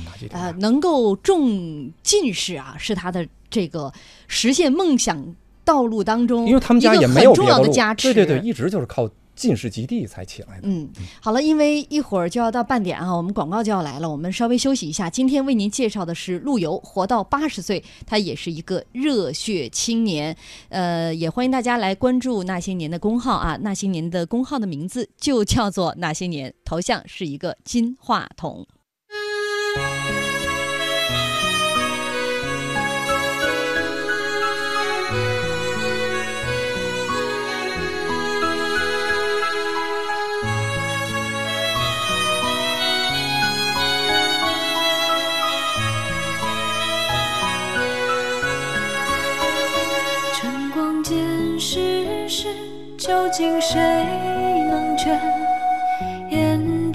[0.59, 3.93] 能够中进士啊，是他的这个
[4.29, 8.13] 实现梦想道路当中，因为他们家也没有很重要的加持。
[8.13, 10.63] 对对对，一直就是靠进士及第才起来的。
[10.63, 10.89] 嗯，
[11.21, 15.11] 好了，因为一会儿就要到半点啊，我们广告就要来了，我们稍微休息一下。
[15.11, 20.35] 今天为您介绍的是陆游，活到八十岁，他也是一个热血青年。
[20.71, 28.67] 呃，也欢迎大家来关注那些年的公号啊，那些年的公号的名字就叫做那些年，头像是一个金话筒。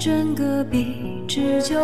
[0.04, 1.76] 整个壁知酒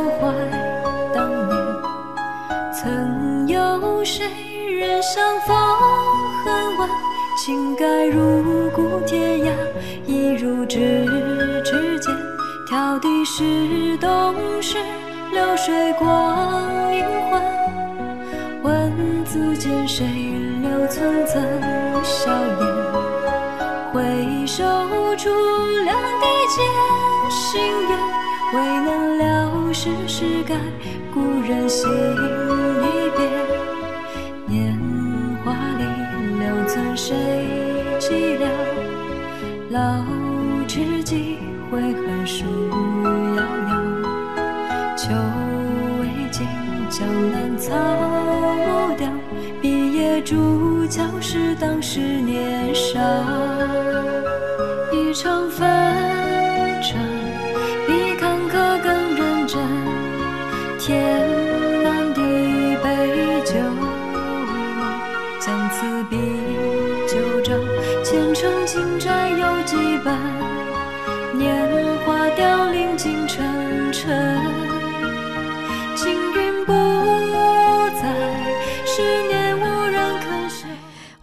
[31.89, 32.18] 人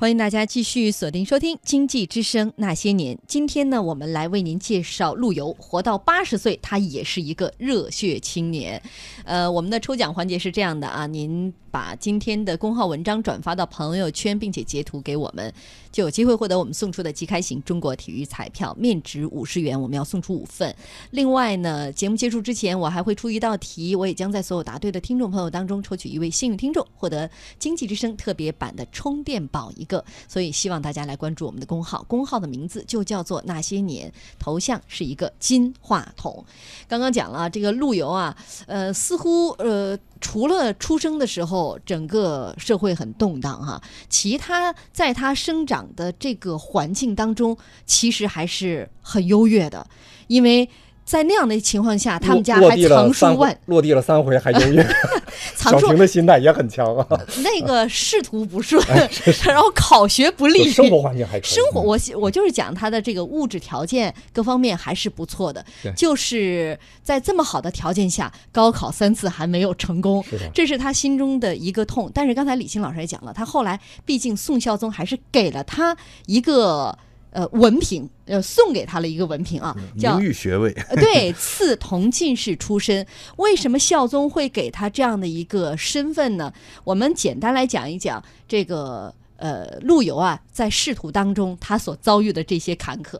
[0.06, 3.16] 欢迎大家继续锁定收听《经济之声那些年》。
[3.26, 8.80] 今天呢，我们来为您介绍陆游，活到八十岁，他也是一个热血青年。
[9.24, 15.54] 呃，我们的抽奖环节是这样的啊，您把今天的公号文章转发到朋友圈，并且截图给我们，
[15.92, 20.74] 就有机会获得我们送出的即开型中国体育彩票，面值五十元，我们要送出五份。
[21.12, 30.02] 另外呢，节目结束之前，我还会出一道题，我也将在所有答对的听众朋友当中抽取一位幸运听众，获得经济之声特别版的充电宝一个。
[30.30, 34.10] 所以希望大家来关注我们的公号，公号的名字就叫做那些年，
[34.40, 36.42] 头像是一个金话筒。
[36.88, 38.34] 刚刚讲了这个陆游啊，
[38.66, 40.00] 呃，似乎呃。
[40.28, 49.86] 除了出生的时候，整个社会很动荡哈，其他在他生长的这个环境当中，其实还是很优越的，
[50.26, 50.68] 因为
[51.06, 54.84] 在那样的情况下，他们家还藏书万，落地了三回还优越，
[55.56, 57.08] 藏书小婷的心态也很强啊，
[57.44, 58.84] 那个仕途不顺，
[59.46, 61.50] 然后考学不利，生活环境还可以。
[61.50, 65.64] 生活，我我就是讲他的这个物质条件各方面还是不错的，
[65.96, 72.10] 就是在这么好的条件下，高考三次还没有成功是，这是他心中的一个痛。
[72.14, 76.98] 但是刚才李欣老师也讲了，他后来毕竟宋孝宗还是给了他一个
[77.36, 83.06] 呃文凭，呃送给他了一个文凭啊，叫名誉学位，呃对，赐同进士出身。
[83.36, 86.54] 为什么孝宗会给他这样的一个身份呢？
[86.86, 89.14] 我们简单来讲一讲这个。
[89.38, 93.20] 呃，陆游啊，在仕途当中，他所遭遇的这些坎坷，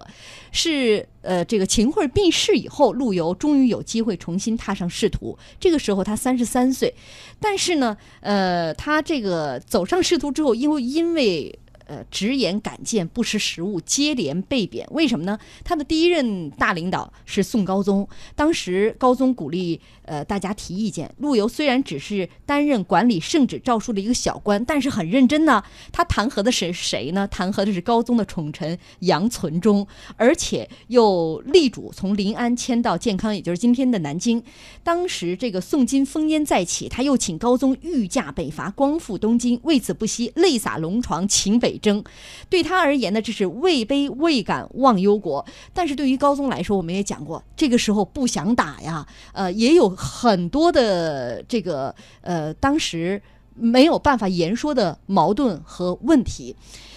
[0.50, 5.38] 是呃，这个秦桧病逝以后，陆游终于有机会重新踏上仕途。
[5.60, 6.96] 这个时候他三十三岁，
[7.38, 14.88] 但是呢，呃，他这个走上仕途之后，因为因为呃，直言敢谏，不识时务，接连被贬。
[14.92, 15.38] 为什么呢？
[15.64, 21.14] 他的第一任大领导是宋高宗，当时高宗鼓励呃大家提意见。
[21.20, 25.64] 陆游虽然只是担任管理圣旨诏书的一个小官，但是很认真呢。
[25.92, 27.28] 他弹劾的是谁呢？
[27.28, 34.42] 弹劾的是高宗的宠臣杨存忠，而且又力主从临安迁到建康，也就是今天的南京。
[34.84, 42.04] 当时这个宋金烽烟再起，他又请高宗御驾北伐，光复东京，为此不惜泪洒龙床，请北征。
[42.50, 45.46] 对他而言呢，这是位卑未敢忘忧国。
[45.74, 53.22] 但是对于高宗来说，我们也讲过，这个时候不想打呀，呃，也有很多的这个呃，当时
[53.54, 56.56] 没有办法言说的矛盾和问题，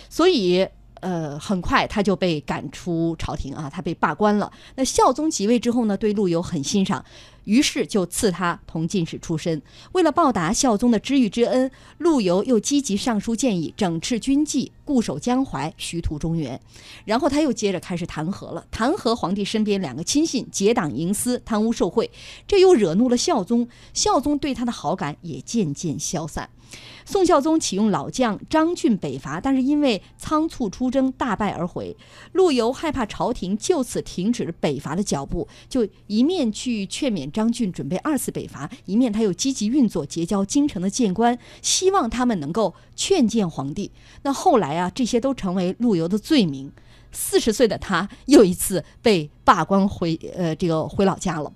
[0.09, 0.67] 所以。
[1.01, 4.51] 呃，很快他就被赶出朝廷啊，他被罢官了。
[4.75, 7.05] 那孝宗即位之后呢，对陆游很欣赏，
[7.49, 9.63] 于是就赐他同进士出身。
[9.93, 16.61] 为了报答孝宗的知遇之恩，陆游又积极上书建议整治军纪，固守江淮，徐图中原。
[17.07, 22.11] 然后他又接着开始弹劾了，弹劾皇帝身边两个亲信结党营私、贪污受贿，
[22.47, 23.67] 这又惹怒了孝宗。
[23.95, 26.51] 孝宗对他的好感也渐渐消散。
[27.05, 31.97] 宋孝宗启用老将张俊北伐，但是因为仓促出征，大败而回。
[32.33, 43.91] 陆游害怕朝廷就此停止北伐的脚步，就一面去劝勉张俊准备二次北伐，一面他又积极运作，结交京城的谏官，希望他们能够劝谏皇帝。
[44.23, 46.71] 那后来啊，这些都成为陆游的罪名。
[47.11, 51.51] 四十岁的他又一次被罢官回呃这个回老家了。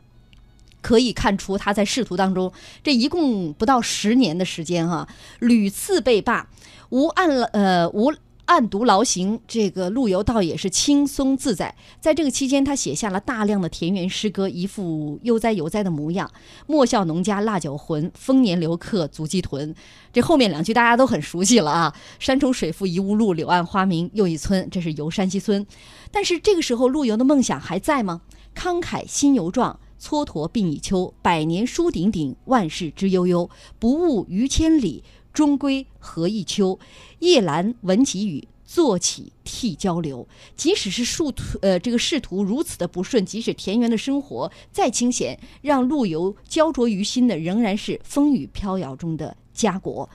[0.83, 6.47] 可以看出，他在仕途当中，这一共不到十年的时间哈、屡次被罢，
[6.91, 8.13] 无案呃无
[8.47, 11.75] 案牍劳形，这个陆游倒也是轻松自在。
[12.01, 16.31] 在这个期间，他写下了大量的田园诗歌，一副悠哉悠哉的模样。
[16.67, 19.75] 莫笑农家腊酒浑，丰年留客足鸡豚。
[20.13, 21.95] 这后面两句大家都很熟悉了啊！
[22.19, 24.69] 山重水复疑无路，柳暗花明又一村。
[24.69, 25.65] 这是游山西村。
[26.11, 28.23] 但是这个时候，陆游的梦想还在吗？
[28.55, 29.79] 慷慨心犹壮。
[30.03, 33.49] 蹉跎鬓已秋，百年书鼎鼎，万事之悠悠。
[33.79, 36.77] 不务于千里，终归何一秋？
[37.21, 40.27] 夜阑闻急雨，坐起涕交流。
[40.57, 50.11] 即使是仕途，呃，这个仕途如此的不顺，即使田园的生活再清闲，让陆游焦灼于心的仍然是风雨飘摇中的家国。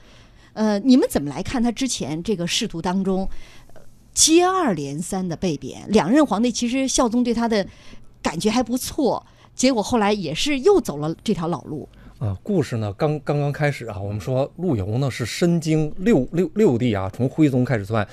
[0.52, 3.26] 呃，你们怎么来看他之前这个仕途当中，
[4.12, 5.90] 接二连三的被贬？
[5.90, 7.66] 两任皇帝其实孝宗对他的
[8.20, 9.24] 感觉还不错。
[9.58, 11.88] 结果后来也是又走了这条老路。
[12.20, 18.06] 啊，故事呢刚刚刚开始啊，我们说陆游呢是身经六六六帝啊，从徽宗开始算，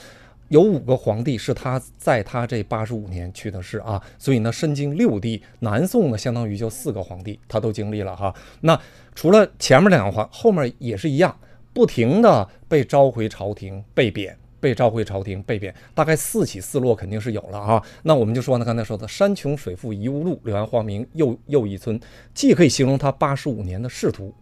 [0.50, 8.34] 有五个皇帝是他在他这八十五年去的世啊，所以呢身经六帝，南宋呢相当于就四个皇帝，他都经历了哈。
[8.62, 8.80] 那
[9.14, 11.36] 除了前面两个皇，后面也是一样，
[11.74, 14.36] 不停的被召回朝廷，被贬。
[14.66, 17.80] 被召回朝廷，被贬，大概四起四落肯定是有了啊。
[18.02, 22.00] 那我们就说呢，刚才说的“山穷水复疑无路，柳暗花明又又一村”，
[22.34, 24.34] 既可以形容他八十五年的仕途，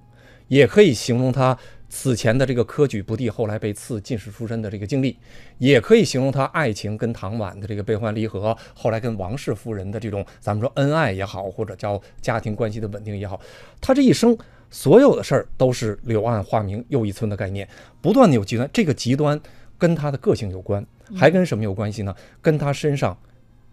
[0.47, 1.57] 也可以形容他
[1.89, 5.17] 此前的这个科举不第，后来被赐进士出身的这个经历，
[5.57, 13.37] 也可以形容他爱情跟唐婉的这个悲欢离合，后来跟王氏夫人的这种咱们说恩爱也好，或者叫家庭关系的稳定也好，
[13.81, 14.37] 他这一生
[14.69, 17.67] 所有的事儿都是柳暗花明又一村的概念，
[18.01, 19.39] 不断的有极端，这个极端
[19.83, 22.15] 跟他的个性有关，还跟什么有关系呢？
[22.41, 23.17] 跟他身上。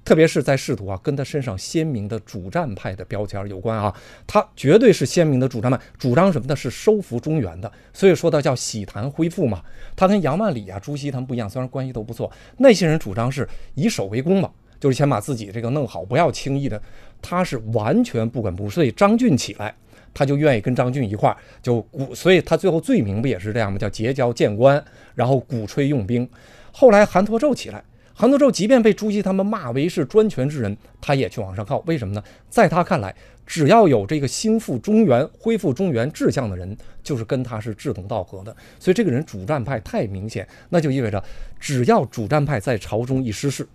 [0.03, 3.95] 特别是在仕途啊，跟他身上鲜明的主战派的标签有关啊，
[4.27, 6.57] 他绝对是鲜明的主战派，主张什么呢？
[6.57, 9.63] 是收复中原的，所以说他叫喜谈恢复嘛。
[9.95, 14.51] 他跟杨万里啊、朱熹他们不一样，虽然关系都不错，那些人主张是以守为攻嘛，
[14.81, 16.81] 就是先把自己这个弄好，不要轻易的。
[17.23, 19.73] 他是完全不管不顾，所以张俊起来，
[20.13, 23.79] 他就愿意跟张俊一块儿就鼓，所以他最后罪名不也是这样吗？
[23.79, 24.83] 叫结交谏官，
[25.15, 26.29] 然后鼓吹用兵。
[26.73, 27.83] 后来韩侂胄起来。
[28.13, 31.79] 韩侂胄即便被朱熹他们骂为是专权之人，他也去往上靠。
[31.87, 32.23] 为什么呢？
[32.51, 33.15] 在他看来，
[33.47, 38.55] 只要有这个兴复中原、恢复中原志向的人，就是跟他是志同道合的。
[38.79, 41.25] 所以这个人主战派太明显，那就意味着
[41.59, 43.67] 只要主战派在朝中一失势，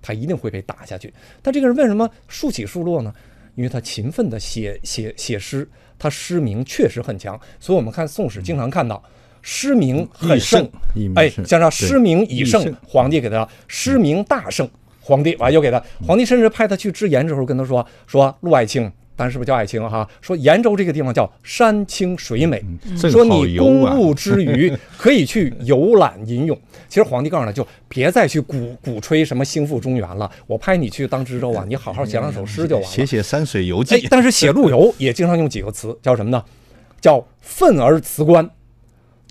[0.00, 1.12] 他一定会被打下去。
[1.42, 3.12] 但这个人为什么数起树落呢？
[3.58, 7.38] 因为他勤奋的写写写诗，他诗名确实很强。
[7.58, 9.02] 所以我们看《宋史》，经常看到。
[9.40, 10.68] 诗名很盛，
[11.14, 14.68] 哎，像上诗名已盛，皇帝给他诗名大盛，
[15.00, 20.08] 皇帝完又给他，皇帝甚至派他去支盐之后跟他说说陆爱卿，咱是不是叫爱卿哈？
[20.20, 22.64] 说延州这个地方叫山清水美，
[22.96, 26.56] 说你公务之余 可以去游览吟咏。
[26.88, 34.06] 其实皇帝告诉他，就别再去鼓鼓吹什么兴复中原了，我派你去当知州啊，你好好写两首诗就完了，写写山水游记。
[34.08, 36.42] 但是写陆游也经常用几个词，叫什么呢？
[37.00, 38.48] 叫愤而辞官。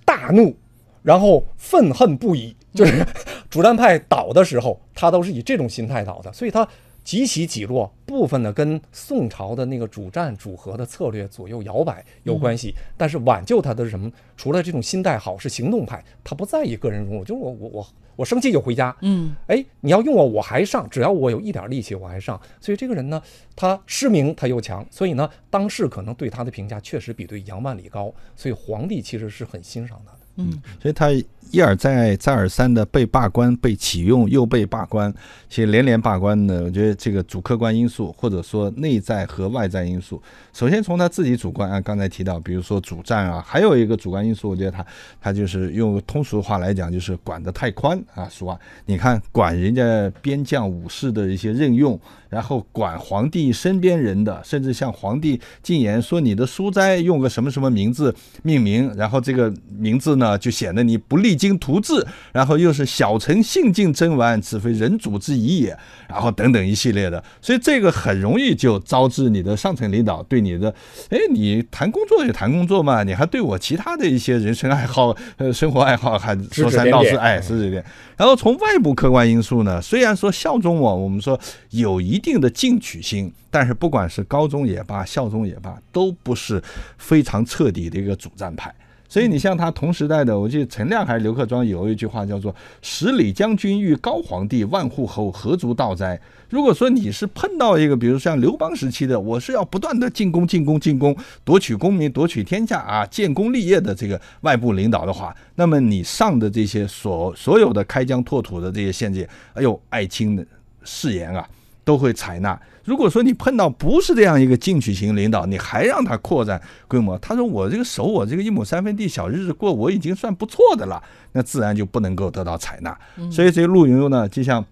[0.03, 0.55] 大怒，
[1.01, 3.05] 然后愤恨不已，就是
[3.49, 6.67] 主战派倒的时候，他都是以这种心态倒的，所以他
[7.07, 14.11] 几起几落，部分呢跟宋朝的那个主战主和的策略左右摇摆有关系，但是挽救他的是什么？
[14.35, 17.87] 除了这种心态好，是行动派，他不在意个人荣辱，就是我我我
[18.17, 23.21] 我生气就回家，嗯，哎，你要用我我还上，只要我有一点力气我还上，所以这个人呢，
[23.55, 31.09] 他失明他又强，所以呢，当时可能对他的评价确实比对杨万里高，所以皇帝其实是很欣赏他的，嗯，所以他。
[31.49, 35.09] 一而再、再而三的被罢官、被启用，又被罢官，
[35.47, 36.63] 其实连连罢官呢。
[36.65, 40.21] 我觉得这个主客观因素，或者说内在和外在因素。
[40.51, 44.85] 首先从他自己主观啊，刚才提到，比如说主战啊，还有一个主观因素，我觉得他
[45.21, 48.27] 他就是用通俗话来讲，就是管得太宽啊。
[48.29, 51.97] 俗话，你看管人家边将武士的一些任用，
[52.29, 58.13] 然后管皇帝身边人的，甚至向皇帝进言说你的书斋用个什么什么名字
[58.43, 65.77] 命名，然后这个名字呢就显得你不励精图治，然后又是小臣性尽真完，此非人主之仪也。
[66.07, 70.73] 然后等等一系列的，所以这个很容易就招致你的上层领导对你的，
[71.09, 77.83] 哎，你谈工作就谈工作嘛，你还对我其他的一些人生爱好、呃生活爱好还说三道四，哎，指指点。
[78.15, 81.37] 然后从外部客观因素呢，虽然说效忠我，我们说
[81.71, 86.59] 有一定的进取心，但是不管是高宗也罢，孝宗也罢，都不是
[86.97, 88.73] 非常彻底的一个主战派。
[89.07, 101.15] 所以你像他同时代的，我记得陈亮还是刘克庄有一句话叫做“十里将军遇高皇帝，万户侯何足道哉？”如果说你是碰到一个，比如像刘邦时期的，我是要不断的进攻、进攻、进攻，
[101.45, 110.45] 夺取功名、夺取天下啊，建功立业的这个外部领导的话，那么你上的这些所所有的开疆拓土的这些县界，哎呦，爱卿的
[110.83, 111.47] 誓言啊，
[111.87, 112.59] 都会采纳。
[112.83, 122.97] 如果说你碰到不是这样一个进取型领导，你还让他扩展规模，他说我这个守我这个一亩三分地小日子过，我已经算不错的了，那自然就不能够得到采纳。
[123.31, 124.63] 所以这个陆云游呢，就像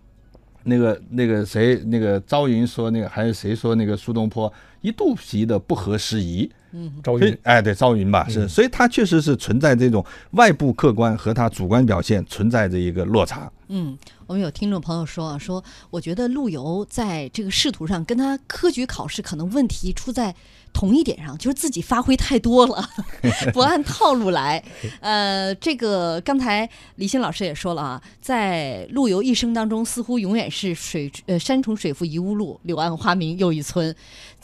[0.66, 4.52] 那个那个谁，那个朝云说那个还是谁说那个苏东坡
[4.82, 6.52] 一肚皮的不合时宜。
[6.78, 13.50] 嗯，赵云，哎，对，赵云吧，是，所以他确实是存在这种外部客观和他主观表现存在着一个落差。
[13.70, 13.98] 嗯。
[14.28, 20.36] 我们有听众朋友说啊，说我觉得陆游在这个仕途上跟他科举考试可能问题出在
[20.76, 22.90] 同一点上，就是自己发挥太多了，
[23.54, 24.62] 不按套路来。
[25.00, 33.96] 呃，这个刚才李欣老师也说了啊，在陆游一生当中，似乎永远是水呃山重水复疑无路，柳暗花明又一村。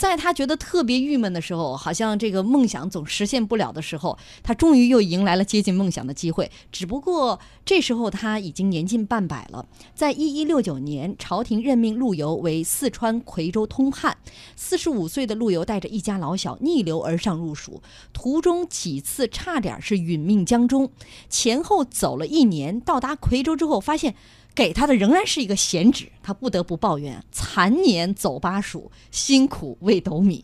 [0.02, 6.49] 在他觉得特别郁闷的时候，好像这个梦想总实现不了的时候，他终于又迎来了接近梦想的机会。
[6.72, 9.64] 只不过这时候他已经年近半百了。
[9.93, 14.18] 在一一六九年，朝廷任命陆游为四川夔州通判。
[14.56, 17.80] 四十五岁的陆游带着一家老小逆流而上入蜀，
[18.12, 20.89] 途中几次差点是殒命江中。
[21.30, 24.16] 前后走了一年，到达夔州之后，发现。
[24.54, 30.43] 给他的仍然是一个闲职，他不得不抱怨残年走巴蜀，辛苦未斗米。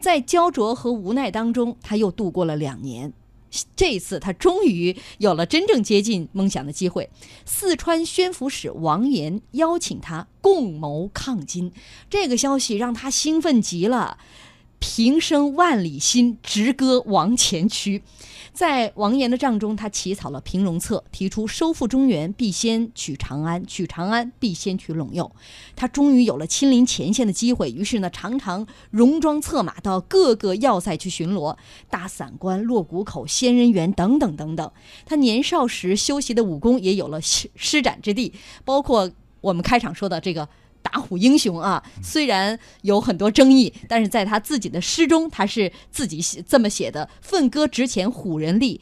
[0.00, 3.12] 在焦灼和无奈当中，他又度过了两年。
[3.76, 7.10] 这一次，他终于有了真正接近梦想的机会。
[7.44, 11.70] 四川宣抚使王延邀请他共谋抗金，
[12.08, 14.16] 这个消息让他兴奋极了。
[14.78, 18.02] 平生万里心，直歌王前驱。
[18.52, 25.32] 在王岩的帐中，他起草了《平戎策》，提出收复中原必先取长安，取长安必先取陇右。
[25.74, 31.56] 他终于有了亲临前线的机会，于是呢，常常戎装策马到各个要塞去巡逻，
[31.88, 34.70] 大散关、落谷口、仙人园等等等等。
[35.06, 38.34] 他年少时修习的武功也有了施施展之地，
[38.66, 40.46] 包括我们开场说的这个。
[40.82, 48.80] 打虎英雄啊，虽然有很多争议，但是在他自己的诗中，他是自己写这么写的：“奋戈直前虎人立，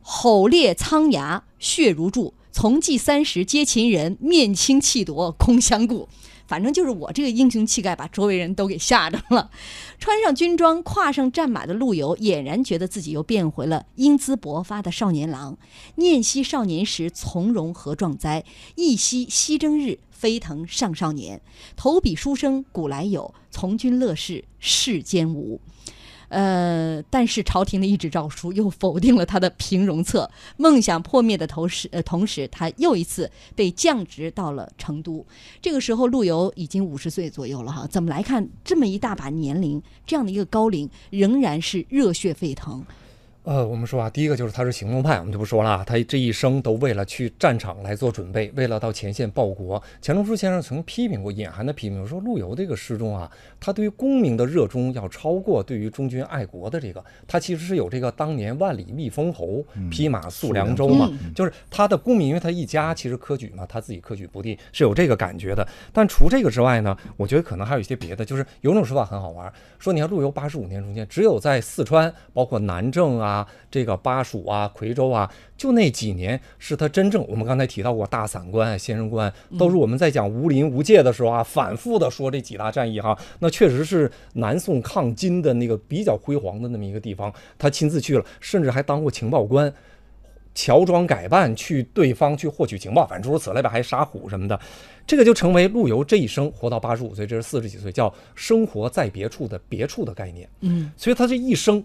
[0.00, 2.34] 吼烈苍崖血如注。
[2.50, 6.08] 从骑三十皆秦人，面青气夺空相顾。”
[6.44, 9.50] 反正就是我这个英雄气概，把周围人都给吓着了。
[9.98, 15.56] 穿上军装，跨上战马的陆游，俨然觉得自己又变回了英姿勃发的少年郎。
[15.94, 18.44] 念昔少年时，从容何壮哉！
[18.74, 21.40] 忆昔西征日，飞腾上少年。
[21.74, 25.60] 投笔书生古来有，从军乐事世间无。
[26.28, 35.26] 呃，但是朝廷的一纸诏书又否定了他的平戎策，梦想破灭的同时，呃，同时他又一次被降职到了成都。
[35.60, 37.84] 这个时候，陆游已经五十岁左右了哈。
[37.88, 42.82] 怎么来看这么一大把年龄，这样的一个高龄，仍然是热血沸腾？
[43.44, 45.84] 呃，我们说啊，第一个就是他是行动派，我们就不说了。
[45.84, 49.82] 他这一生都为了去战场来做准备，为了到前线报国。
[50.00, 53.28] 钱钟书先生曾批评过，隐含的批评说，陆游这个诗中啊，
[53.58, 57.04] 他对于功名的热衷要超过对于忠君爱国的这个。
[57.26, 65.66] 他其实是有这个当年万里觅封侯，匹马宿凉州嘛，就是他的功名，因为他一家其实科举嘛，他自己科举不第，是有这个感觉的。
[65.92, 73.31] 但除这个之外呢，我觉得可能还有一些别的，就是有种说法很好玩，说你看陆游八十五年中间，只有在四川，包括南郑啊。
[73.32, 89.72] 啊，这个巴蜀啊，夔州啊，就那几年是他真正我们刚才提到过大散关、仙人关，都是我们在讲无林无界的时候啊，反复的说这几大战役哈，那确实是南宋抗金的那个比较辉煌的那么一个地方，他亲自去了，甚至还当过情报官，
[90.54, 94.60] 乔装改扮去对方去获取情报，反正诸如此类吧，还杀虎什么的，
[95.06, 101.82] 这个就成为陆游这一生活到八十五岁，这是四十几岁，叫生活在别处的别处的概念，嗯，所以他这一生。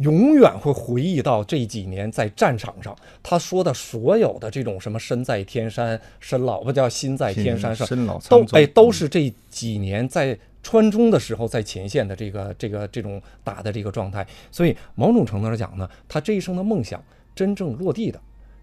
[0.00, 7.86] 永远会回忆到这几年在战场上，他说的所有的这种什么身在天山，身老不叫心在天山上，
[8.28, 14.26] 都哎都是这几年在川中的时候在前线的这个这个这种打的这个状态。
[14.50, 17.02] 所以某种程度上讲呢，他这一生的梦想
[17.34, 18.20] 真正落地的，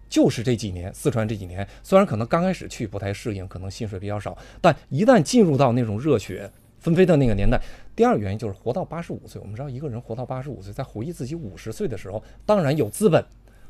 [0.08, 1.66] 就是这几年四川这几年。
[1.82, 6.50] 虽然可能刚开始去不太适应，可能薪水比较少，但一旦进入到那种热血。
[6.80, 7.60] 纷飞的那个年代，
[7.98, 9.40] 第二个原因就是活到八十五岁。
[9.40, 13.20] 我们知道，一个人活到八十五岁，在回忆自己五十岁的时候，当然有资本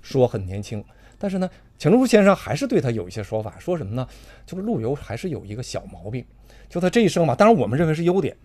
[0.03, 0.85] 说很年轻。
[1.16, 1.49] 但是呢，
[1.79, 4.07] 钱钟书先生还是对他有一些说法，说什么呢？
[4.45, 6.22] 就是陆游还是有一个小毛病，
[6.68, 8.37] 就他这一生嘛，当然我们认为是优点。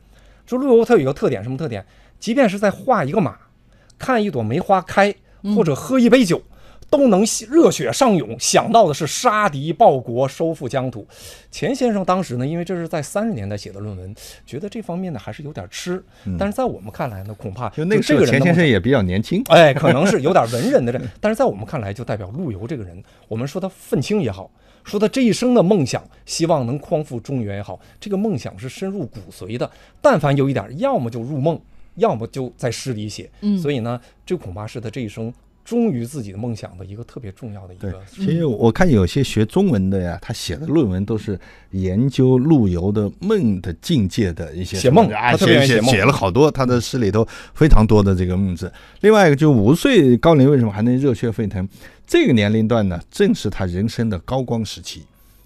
[0.45, 1.85] 说陆游他有一个特点，什么特点？
[2.17, 3.37] 即便是在画一个马，
[3.99, 5.13] 看一朵梅花开，
[5.53, 6.41] 或者喝一杯酒。
[6.93, 11.07] 都能热血上涌，想到的是杀敌报国、收复疆土。
[11.49, 14.15] 钱先生当时呢，因为这是在三十年代写的论文，
[14.45, 16.03] 觉得这方面呢还是有点吃。
[16.37, 21.01] 但是在我们看来呢，恐怕就那个这个钱先生也比较年轻， 哎，可能是有点文人的人。
[21.19, 24.51] 但是在我们看来，就代表陆游这个人，我们说他愤青也好，
[24.83, 29.67] 说他这一生的梦想，希望能匡复中原也好，这个梦想是深入骨髓的。
[29.99, 31.59] 但凡有一点，要么就入梦，
[31.95, 33.27] 要么就在诗里写。
[33.41, 35.33] 嗯，所以呢，这恐怕是他这一生。
[35.63, 37.93] 忠于自己的梦想的一个特别重要的一个。
[38.09, 41.39] 其实我看有些学中文的呀，他写的论文都是
[41.71, 48.71] 研究陆游的梦的境界的一些写梦啊，写写写了好多，他的诗里头非常多的这个梦字。
[49.01, 51.67] 另外一个就五岁高龄为什么还能热血沸腾？
[52.05, 55.03] 这个年龄段呢，正是他人生的高光时期。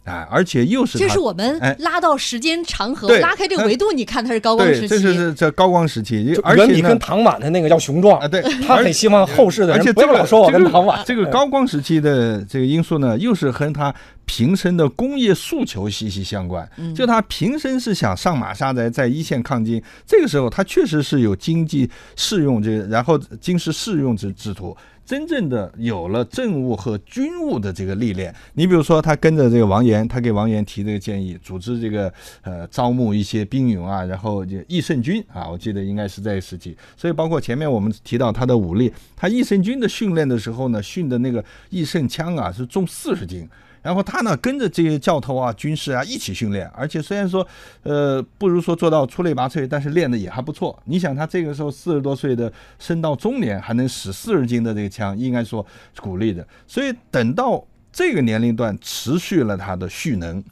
[0.08, 4.88] 哎，而且又是这是我们拉到时间长河，拉开这个维度，你看它是高光时期。
[4.88, 11.04] 这是这高光时期，而且跟唐婉的那个叫雄壮啊，对，他很希望后世的人不要老说我跟唐婉。
[11.06, 13.94] 这个高光时期的这个因素呢，又是和他
[14.26, 16.68] 平生的工业诉求息息相关。
[16.96, 24.76] 就他平生是想上马杀贼，在一线抗金，这个时候他确实是有经济适用这，然后经世适用之之徒。
[25.08, 36.76] 真正的有了政务和军务的这个历练，你比如说他跟着这个王岩，他给王岩提这个建议，组织这个呃招募一些兵勇啊，然后就义胜军啊，我记得应该是在时期。
[36.98, 43.48] 所以包括前面我们提到他的武力，他义胜军的训练的时候呢，训的那个义胜枪啊是重四十斤。
[43.82, 47.46] 然后他呢，跟着这些教头啊、军士啊一起训练，而且虽然说，
[47.84, 50.78] 呃，不如说做到出类拔萃，但是练的也还不错。
[50.86, 55.66] 你想，他这个时候四十多岁的，升到中年还能使四十斤的这个枪，应该说
[56.00, 56.46] 鼓励的。
[56.68, 60.44] 所以等到这个年龄段持续了他的蓄能，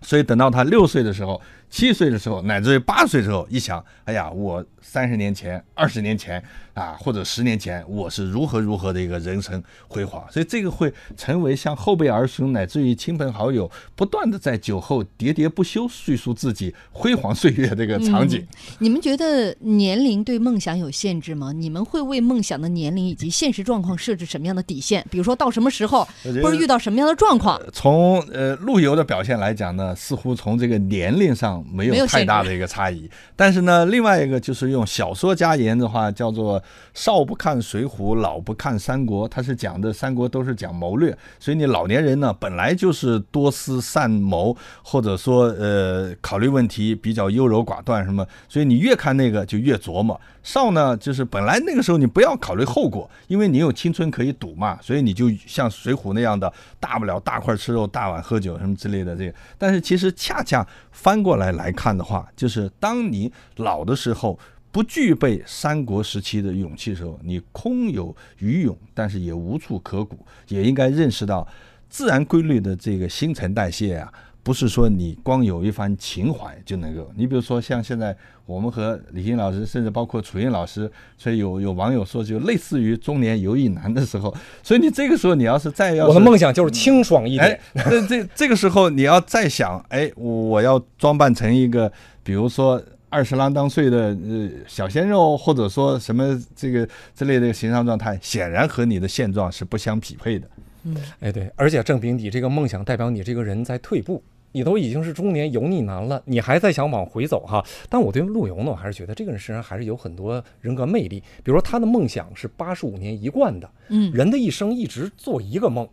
[0.00, 1.40] 所以等到他六岁的时候。
[1.72, 6.42] 七岁的时候，乃至于八十岁之后，一想，哎呀，我三十年前、二十年前
[6.74, 18.46] 啊，或者十年前，我是如何如何的一个人生辉煌，所以这个会成为像后辈儿孙乃至于亲朋好友不断的在酒后喋喋不休叙述自己辉煌岁月这个场景。
[18.78, 21.52] 你们觉得年龄对梦想有限制吗？
[21.52, 25.06] 你们会为梦想的年龄以及现实状况设置什么样的底线？
[25.10, 26.06] 比如说到什么时候，
[26.42, 27.60] 或者遇到什么样的状况？
[27.72, 33.08] 从呃陆游的表现来讲呢，似乎从这个年龄上没有太大的一个差异。
[33.36, 36.60] 但是呢，另外一个就是用小说家言的话，叫做
[36.94, 39.28] “少不看水浒，老不看三国”。
[39.30, 50.20] 他是讲的三国都是讲谋略，所以你老年人呢本来就是多思善谋，或者说呃考虑问题比较优柔寡断什么，所以你越看那个就越琢磨。
[50.42, 59.34] 少呢，就是本来那个时候你不要考虑后果，因为你有青春可以赌嘛，所以你就像水浒那样的，大不了大块吃肉，大碗喝酒什么之类的这个。
[59.56, 64.38] 但是其实恰恰翻过来来看的话，就是当你老的时候。
[64.74, 70.16] 不具备三国时期的勇气的时候，你空有余勇，但是也无处可鼓，
[70.48, 71.46] 也应该认识到
[71.90, 74.10] 自然规律的这个新陈代谢啊，
[74.42, 77.10] 不是说你光有一番情怀就能够。
[77.16, 84.34] 你比如说像现在我们和李欣老师，甚至包括楚云老师，所以有有网友说，就类似于中年油腻男的时候。
[84.62, 87.84] 所以你这个时候你要是再要我的梦想就是清爽一点哎。
[87.88, 91.90] 这这这个时候你要再想，哎，我要装扮成一个，
[92.24, 100.48] 比如说二十郎当岁的呃小鲜肉，或者说什么这个之类的形象状态，显然和你的现状是不相匹配的。
[100.84, 104.20] 嗯哎，对，而且证明你这个梦想代表你这个人在退步，
[104.52, 107.64] 你都已经是中年油腻男了，你还在想往回走哈。
[107.88, 111.20] 但我对陆游呢，我还是觉得这个人身上还是有很多人格魅力。
[111.42, 115.88] 比如说他的梦想是八十五年一贯的，嗯人的一生一直做一个梦，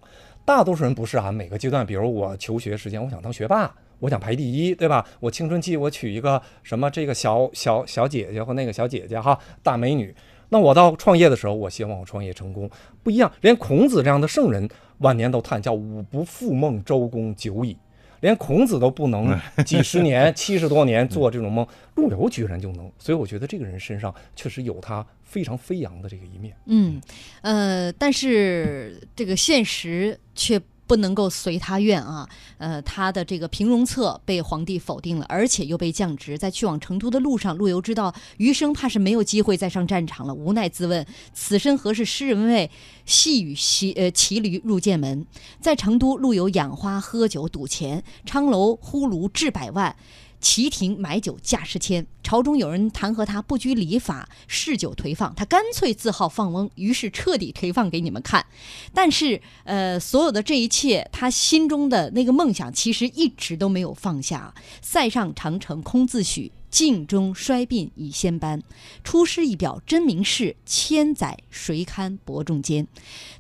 [0.46, 1.32] 大多数人不是啊。
[1.32, 3.74] 每个阶段，比如我求学时间，我想当学霸。
[4.00, 5.06] 我想排第一，对吧？
[5.20, 10.16] 我青春期我娶一个什么这个小小小姐姐或那个小姐姐哈，大美女。
[10.48, 12.70] 那我到创业的时候，我希望我创业成功，
[13.04, 13.30] 不一样。
[13.42, 17.76] 连孔子这样的圣人晚年都叹叫“吾不复梦周公久矣”，
[18.22, 22.92] 连孔子都不能 几十年、七十多年做这种梦，陆游居然就能。
[22.98, 26.56] 所以我觉得这个人身上确实有他非常飞扬的这个一面。
[26.66, 27.02] 嗯，
[27.42, 30.60] 呃，但是这个现实却
[30.90, 32.28] 不能够随他愿啊。
[32.58, 36.36] 呃，他的这个平戎策被皇帝否定了，而且又被降职。
[36.36, 42.72] 在去往成都的路上，陆游知道余生怕是没有机会再上战场了，无奈自问：此身何事诗人未？
[43.06, 45.26] 细雨骑呃骑驴入剑门。
[45.62, 49.96] 在成都，陆游养花、喝酒、赌钱，昌楼呼卢掷百万。
[50.42, 58.46] 旗亭买酒价十千，朝中有人弹劾他不拘礼法，嗜酒颓放，他干脆自号放翁，于是彻底颓放给你们看。
[58.94, 64.54] 但是，呃，所有的这一切，他心中的那个梦想，其实一直都没有放下。
[64.82, 68.62] 塞上长城空自许，镜中衰鬓已先斑。
[69.04, 72.88] 出师一表真名士，千载谁堪伯仲间。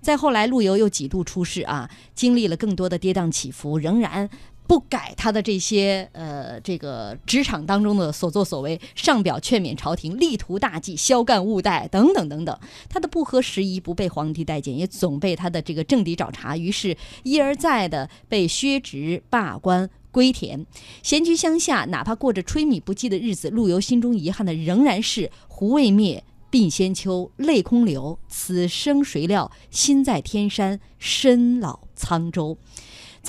[0.01, 4.29] 再后来，陆游又几度出仕啊，经历了更多的跌宕起伏，仍然。
[4.69, 12.55] 不改他的这些呃，这个职场当中的所作所为，上表劝勉朝廷，力图大计，削干勿怠等等等等。
[12.87, 19.89] 他的不合时宜不被皇帝待见，也总被他的这个政敌找茬，于是一而再的被削职罢官。
[20.11, 20.63] 归田，
[21.01, 28.17] 闲居乡下，哪怕过着吹米不计的日子，陆游心中遗憾的仍然是胡未灭，鬓先秋，泪空流。
[28.27, 32.57] 此生谁料，心在天山，身老沧州。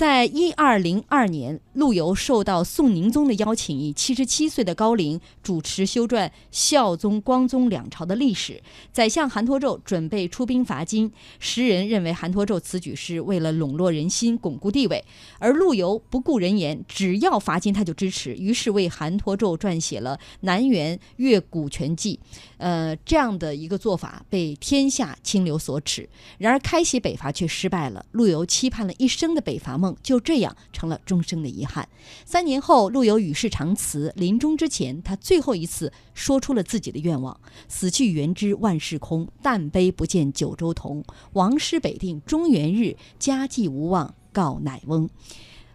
[0.01, 8.59] 在一二零二年，陆游受到宋宁宗的邀请，以七十七岁的高龄主持修撰孝宗、光宗两朝的历史。
[8.91, 15.05] 宰相韩托胄准备出兵伐金，时人认为韩托胄此举是为了笼络人心、巩固地位，
[15.37, 22.19] 而陆游不顾人言，只要伐金他就支持，于是为韩托胄撰写了《南园越股权记》。
[22.57, 26.09] 呃，这样的一个做法被天下清流所耻。
[26.39, 31.87] 然而开启北伐却失败了，陆游期盼了一生的北伐梦就这样成了终生的遗憾。
[32.25, 41.03] 三年后，陆游与世长辞，临终之前，他最后一次说出了自己的愿望：“死去元知万事空，但悲不见九州同。
[41.33, 45.09] 王师北定中原日，家祭无忘告乃翁。”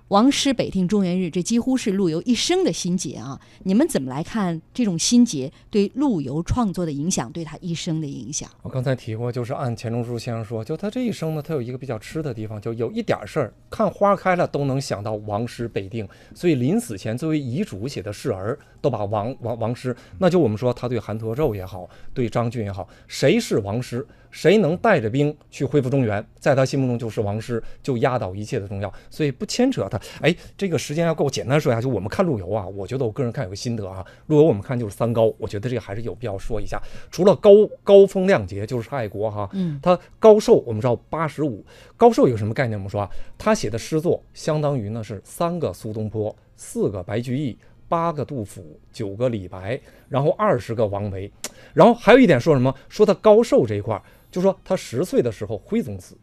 [0.08, 3.40] 王师北定中原日，这几乎是陆游一生的心结啊！
[3.64, 8.48] 你们怎么来看这种心结对陆游创作的影响，对他一生的影响？
[8.62, 18.56] 我刚才提过，就是按钱钟书先生说，就他这一生呢，他有一个比较吃的地方，就有一点事儿，看花开了都能想到王师北定，所以临死前作为遗嘱写的示儿，
[18.86, 24.06] 都把王王王师，那就我们说他对韩托胄也好，对张俊也好，谁是王师？
[24.30, 29.98] 谁能带着兵去恢复中原，在他心目中就是王师，就压倒一切的重要，所以不牵扯他。
[30.20, 36.78] 哎，这个时间要够，简单说一下，就我们看陆游啊，我觉得我个人看有个心得啊，陆游我们看就是三高，我觉得这个还是有必要说一下。
[37.10, 37.50] 除了高
[37.82, 41.64] 高风亮节，就是爱国哈，嗯，他高寿我们知道八十五，
[41.96, 42.78] 高寿有什么概念？
[42.78, 47.56] 我们说啊，他写的诗作相当于呢是三个苏东坡，四个白居易。
[47.88, 51.30] 八个杜甫，九个李白，然后二十个王维，
[51.72, 52.74] 然后还有一点说什么？
[52.88, 56.16] 说他高寿这一块儿，就说他十岁的时候徽宗死，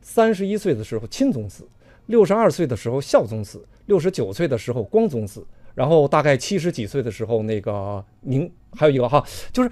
[0.00, 1.68] 三十一岁的时候钦宗死，
[2.06, 9.70] 六十二岁的时候孝宗死，六十九岁的时候光宗死，然后大概七十几岁的时候那个明还有一个哈，就是。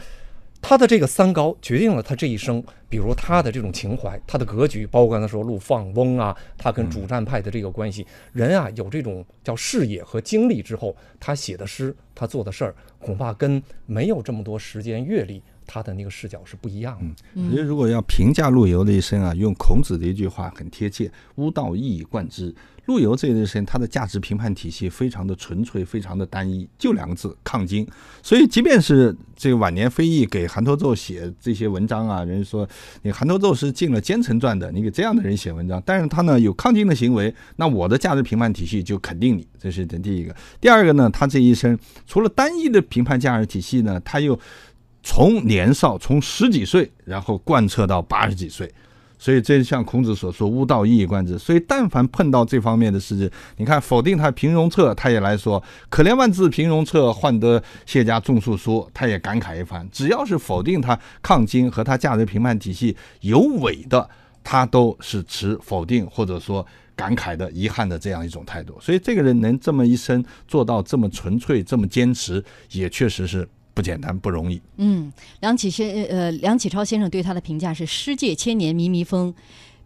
[0.63, 17.43] 他的这个三高决定了他这一生，比如他的这种情怀，他的格局，包括刚才说陆放翁啊，他跟主战派的这个关系，人啊有这种叫视野和经历之后，他写的诗，他做的事儿，恐怕跟没有这么多时间阅历，他的那个视角是不一样的。
[17.43, 22.55] 我觉得如果要评价陆游的一生啊，用孔子的一句话很贴切：“吾道一以贯之。”
[22.91, 27.87] 陆游这一生，他的价值评判体系非常的纯粹，非常的单一，就两个字：抗金。
[28.21, 32.69] 所以，即便是这个晚年非议给韩侂胄写这些文章啊，人家说
[33.03, 40.35] 你韩侂胄是进了奸臣传的，你给这样的人写文章，但是他呢有抗金的行为，那我的价值评判体系就肯定你，这是第一个。
[40.61, 41.79] 第二个呢，他这一生
[42.09, 44.37] 除了单一的评判价值体系呢，他又
[45.05, 48.69] 从年少从十几岁，然后贯彻到八十几岁。
[49.23, 51.37] 所以这像孔子所说“吾道一以贯之”。
[51.39, 59.87] 所以但凡碰到这方面的事情，你看否定他平庸策，他也来说“可怜万字平庸策，换得谢家种树书”，他也感慨一番。
[59.93, 64.09] 只要是否定他抗金和他价值评判体系有违的，
[64.43, 66.67] 他都是持否定或者说
[66.97, 68.79] 感慨的、遗憾的这样一种态度。
[68.81, 72.43] 所以这个人能这么一生做到这么纯粹、这么坚持，
[72.73, 73.47] 也确实是。
[73.73, 74.61] 不简单，不容易。
[74.77, 79.35] 嗯，梁启先呃，梁启超先生对他的评价是：诗界千年靡靡风，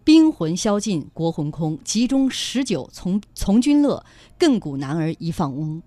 [0.02, 1.78] 兵魂消尽国魂空。
[1.84, 4.04] 集中十九从从军乐，
[4.38, 5.82] 亘古男儿一放翁。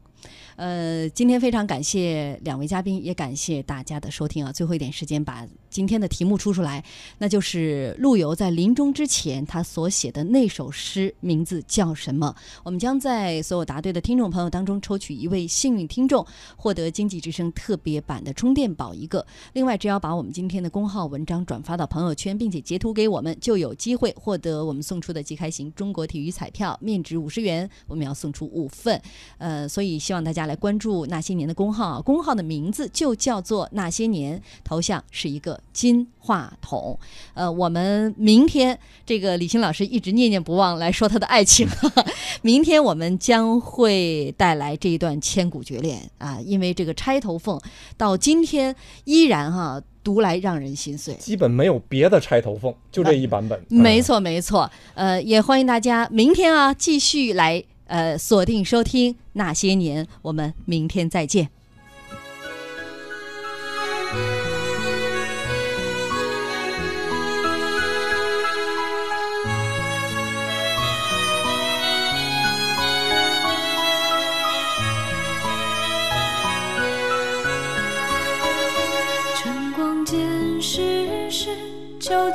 [0.55, 4.51] 呃，今天非常感谢两位嘉宾，也感谢大家的收听啊。
[4.51, 6.83] 最后一点时间，把今天的题目出出来，
[7.17, 12.35] 那就是陆游在临终之前他所写的那首诗，名字叫什么？
[12.63, 19.25] 我们将在所有答对的听众朋友当中抽取一位幸运听众，获得经济之声特别版的充电宝一个。
[19.53, 29.01] 另外，只要把我们今天的公号文章转发到朋友圈，并且截图给我们，就有机会获得我们送出的即开型中国体育彩票，面值五十元，我们要送出五份。
[29.37, 36.97] 呃，所以希望大家来关注那些年的公号，公号的名字就叫做那些年，头像是一个金话筒。
[37.33, 41.67] 呃，我们明天这个李欣老师一直念念不忘来说他的爱情，
[42.41, 47.59] 明天我们将会带来这一段千古绝恋啊，因为这个钗头凤
[47.95, 51.13] 到今天依然哈、读来让人心碎。
[51.15, 53.61] 基本没有别的钗头凤，就这一版本。
[53.69, 54.69] 没错，没错。
[54.95, 61.49] 呃，也欢迎大家明天啊继续来呃锁定收听那些年，我们明天再见。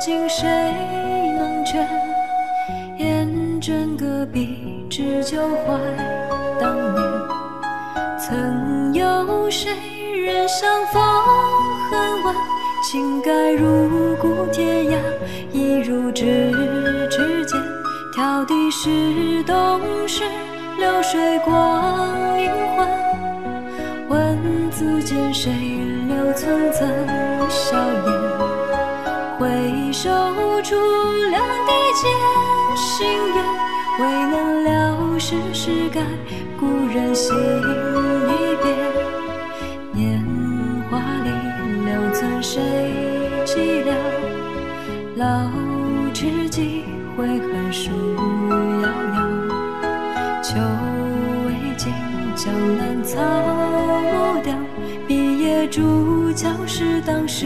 [0.05, 0.45] 竟谁
[1.37, 1.87] 能劝？
[2.97, 3.25] 厌
[3.61, 5.79] 倦隔壁知酒怀
[6.59, 7.01] 当年，
[8.19, 9.71] 曾有谁
[10.25, 11.01] 人相逢
[11.89, 12.35] 恨晚？
[12.83, 14.97] 情该如故天涯，
[15.53, 16.51] 一如咫
[17.09, 17.57] 尺间。
[18.13, 20.25] 迢递是冬时，
[20.79, 22.85] 流水光阴换。
[24.09, 25.49] 问字间谁
[26.09, 26.85] 留寸曾
[27.49, 28.22] 笑颜？
[29.39, 30.09] 回首
[30.61, 30.75] 处
[31.31, 32.03] 两地渐
[32.77, 33.35] 行远，
[33.99, 36.01] 未能了世事改，
[36.59, 38.65] 故人心已变。
[39.91, 40.23] 年
[40.89, 41.29] 华里
[41.85, 42.61] 留存谁
[43.45, 43.91] 寂寥？
[45.15, 45.49] 老
[46.13, 46.83] 知己
[47.17, 47.89] 悔恨树
[48.83, 49.17] 遥遥。
[50.43, 50.59] 秋
[51.47, 51.91] 未尽，
[52.35, 54.53] 江南草木凋。
[55.07, 57.45] 毕业主教是当时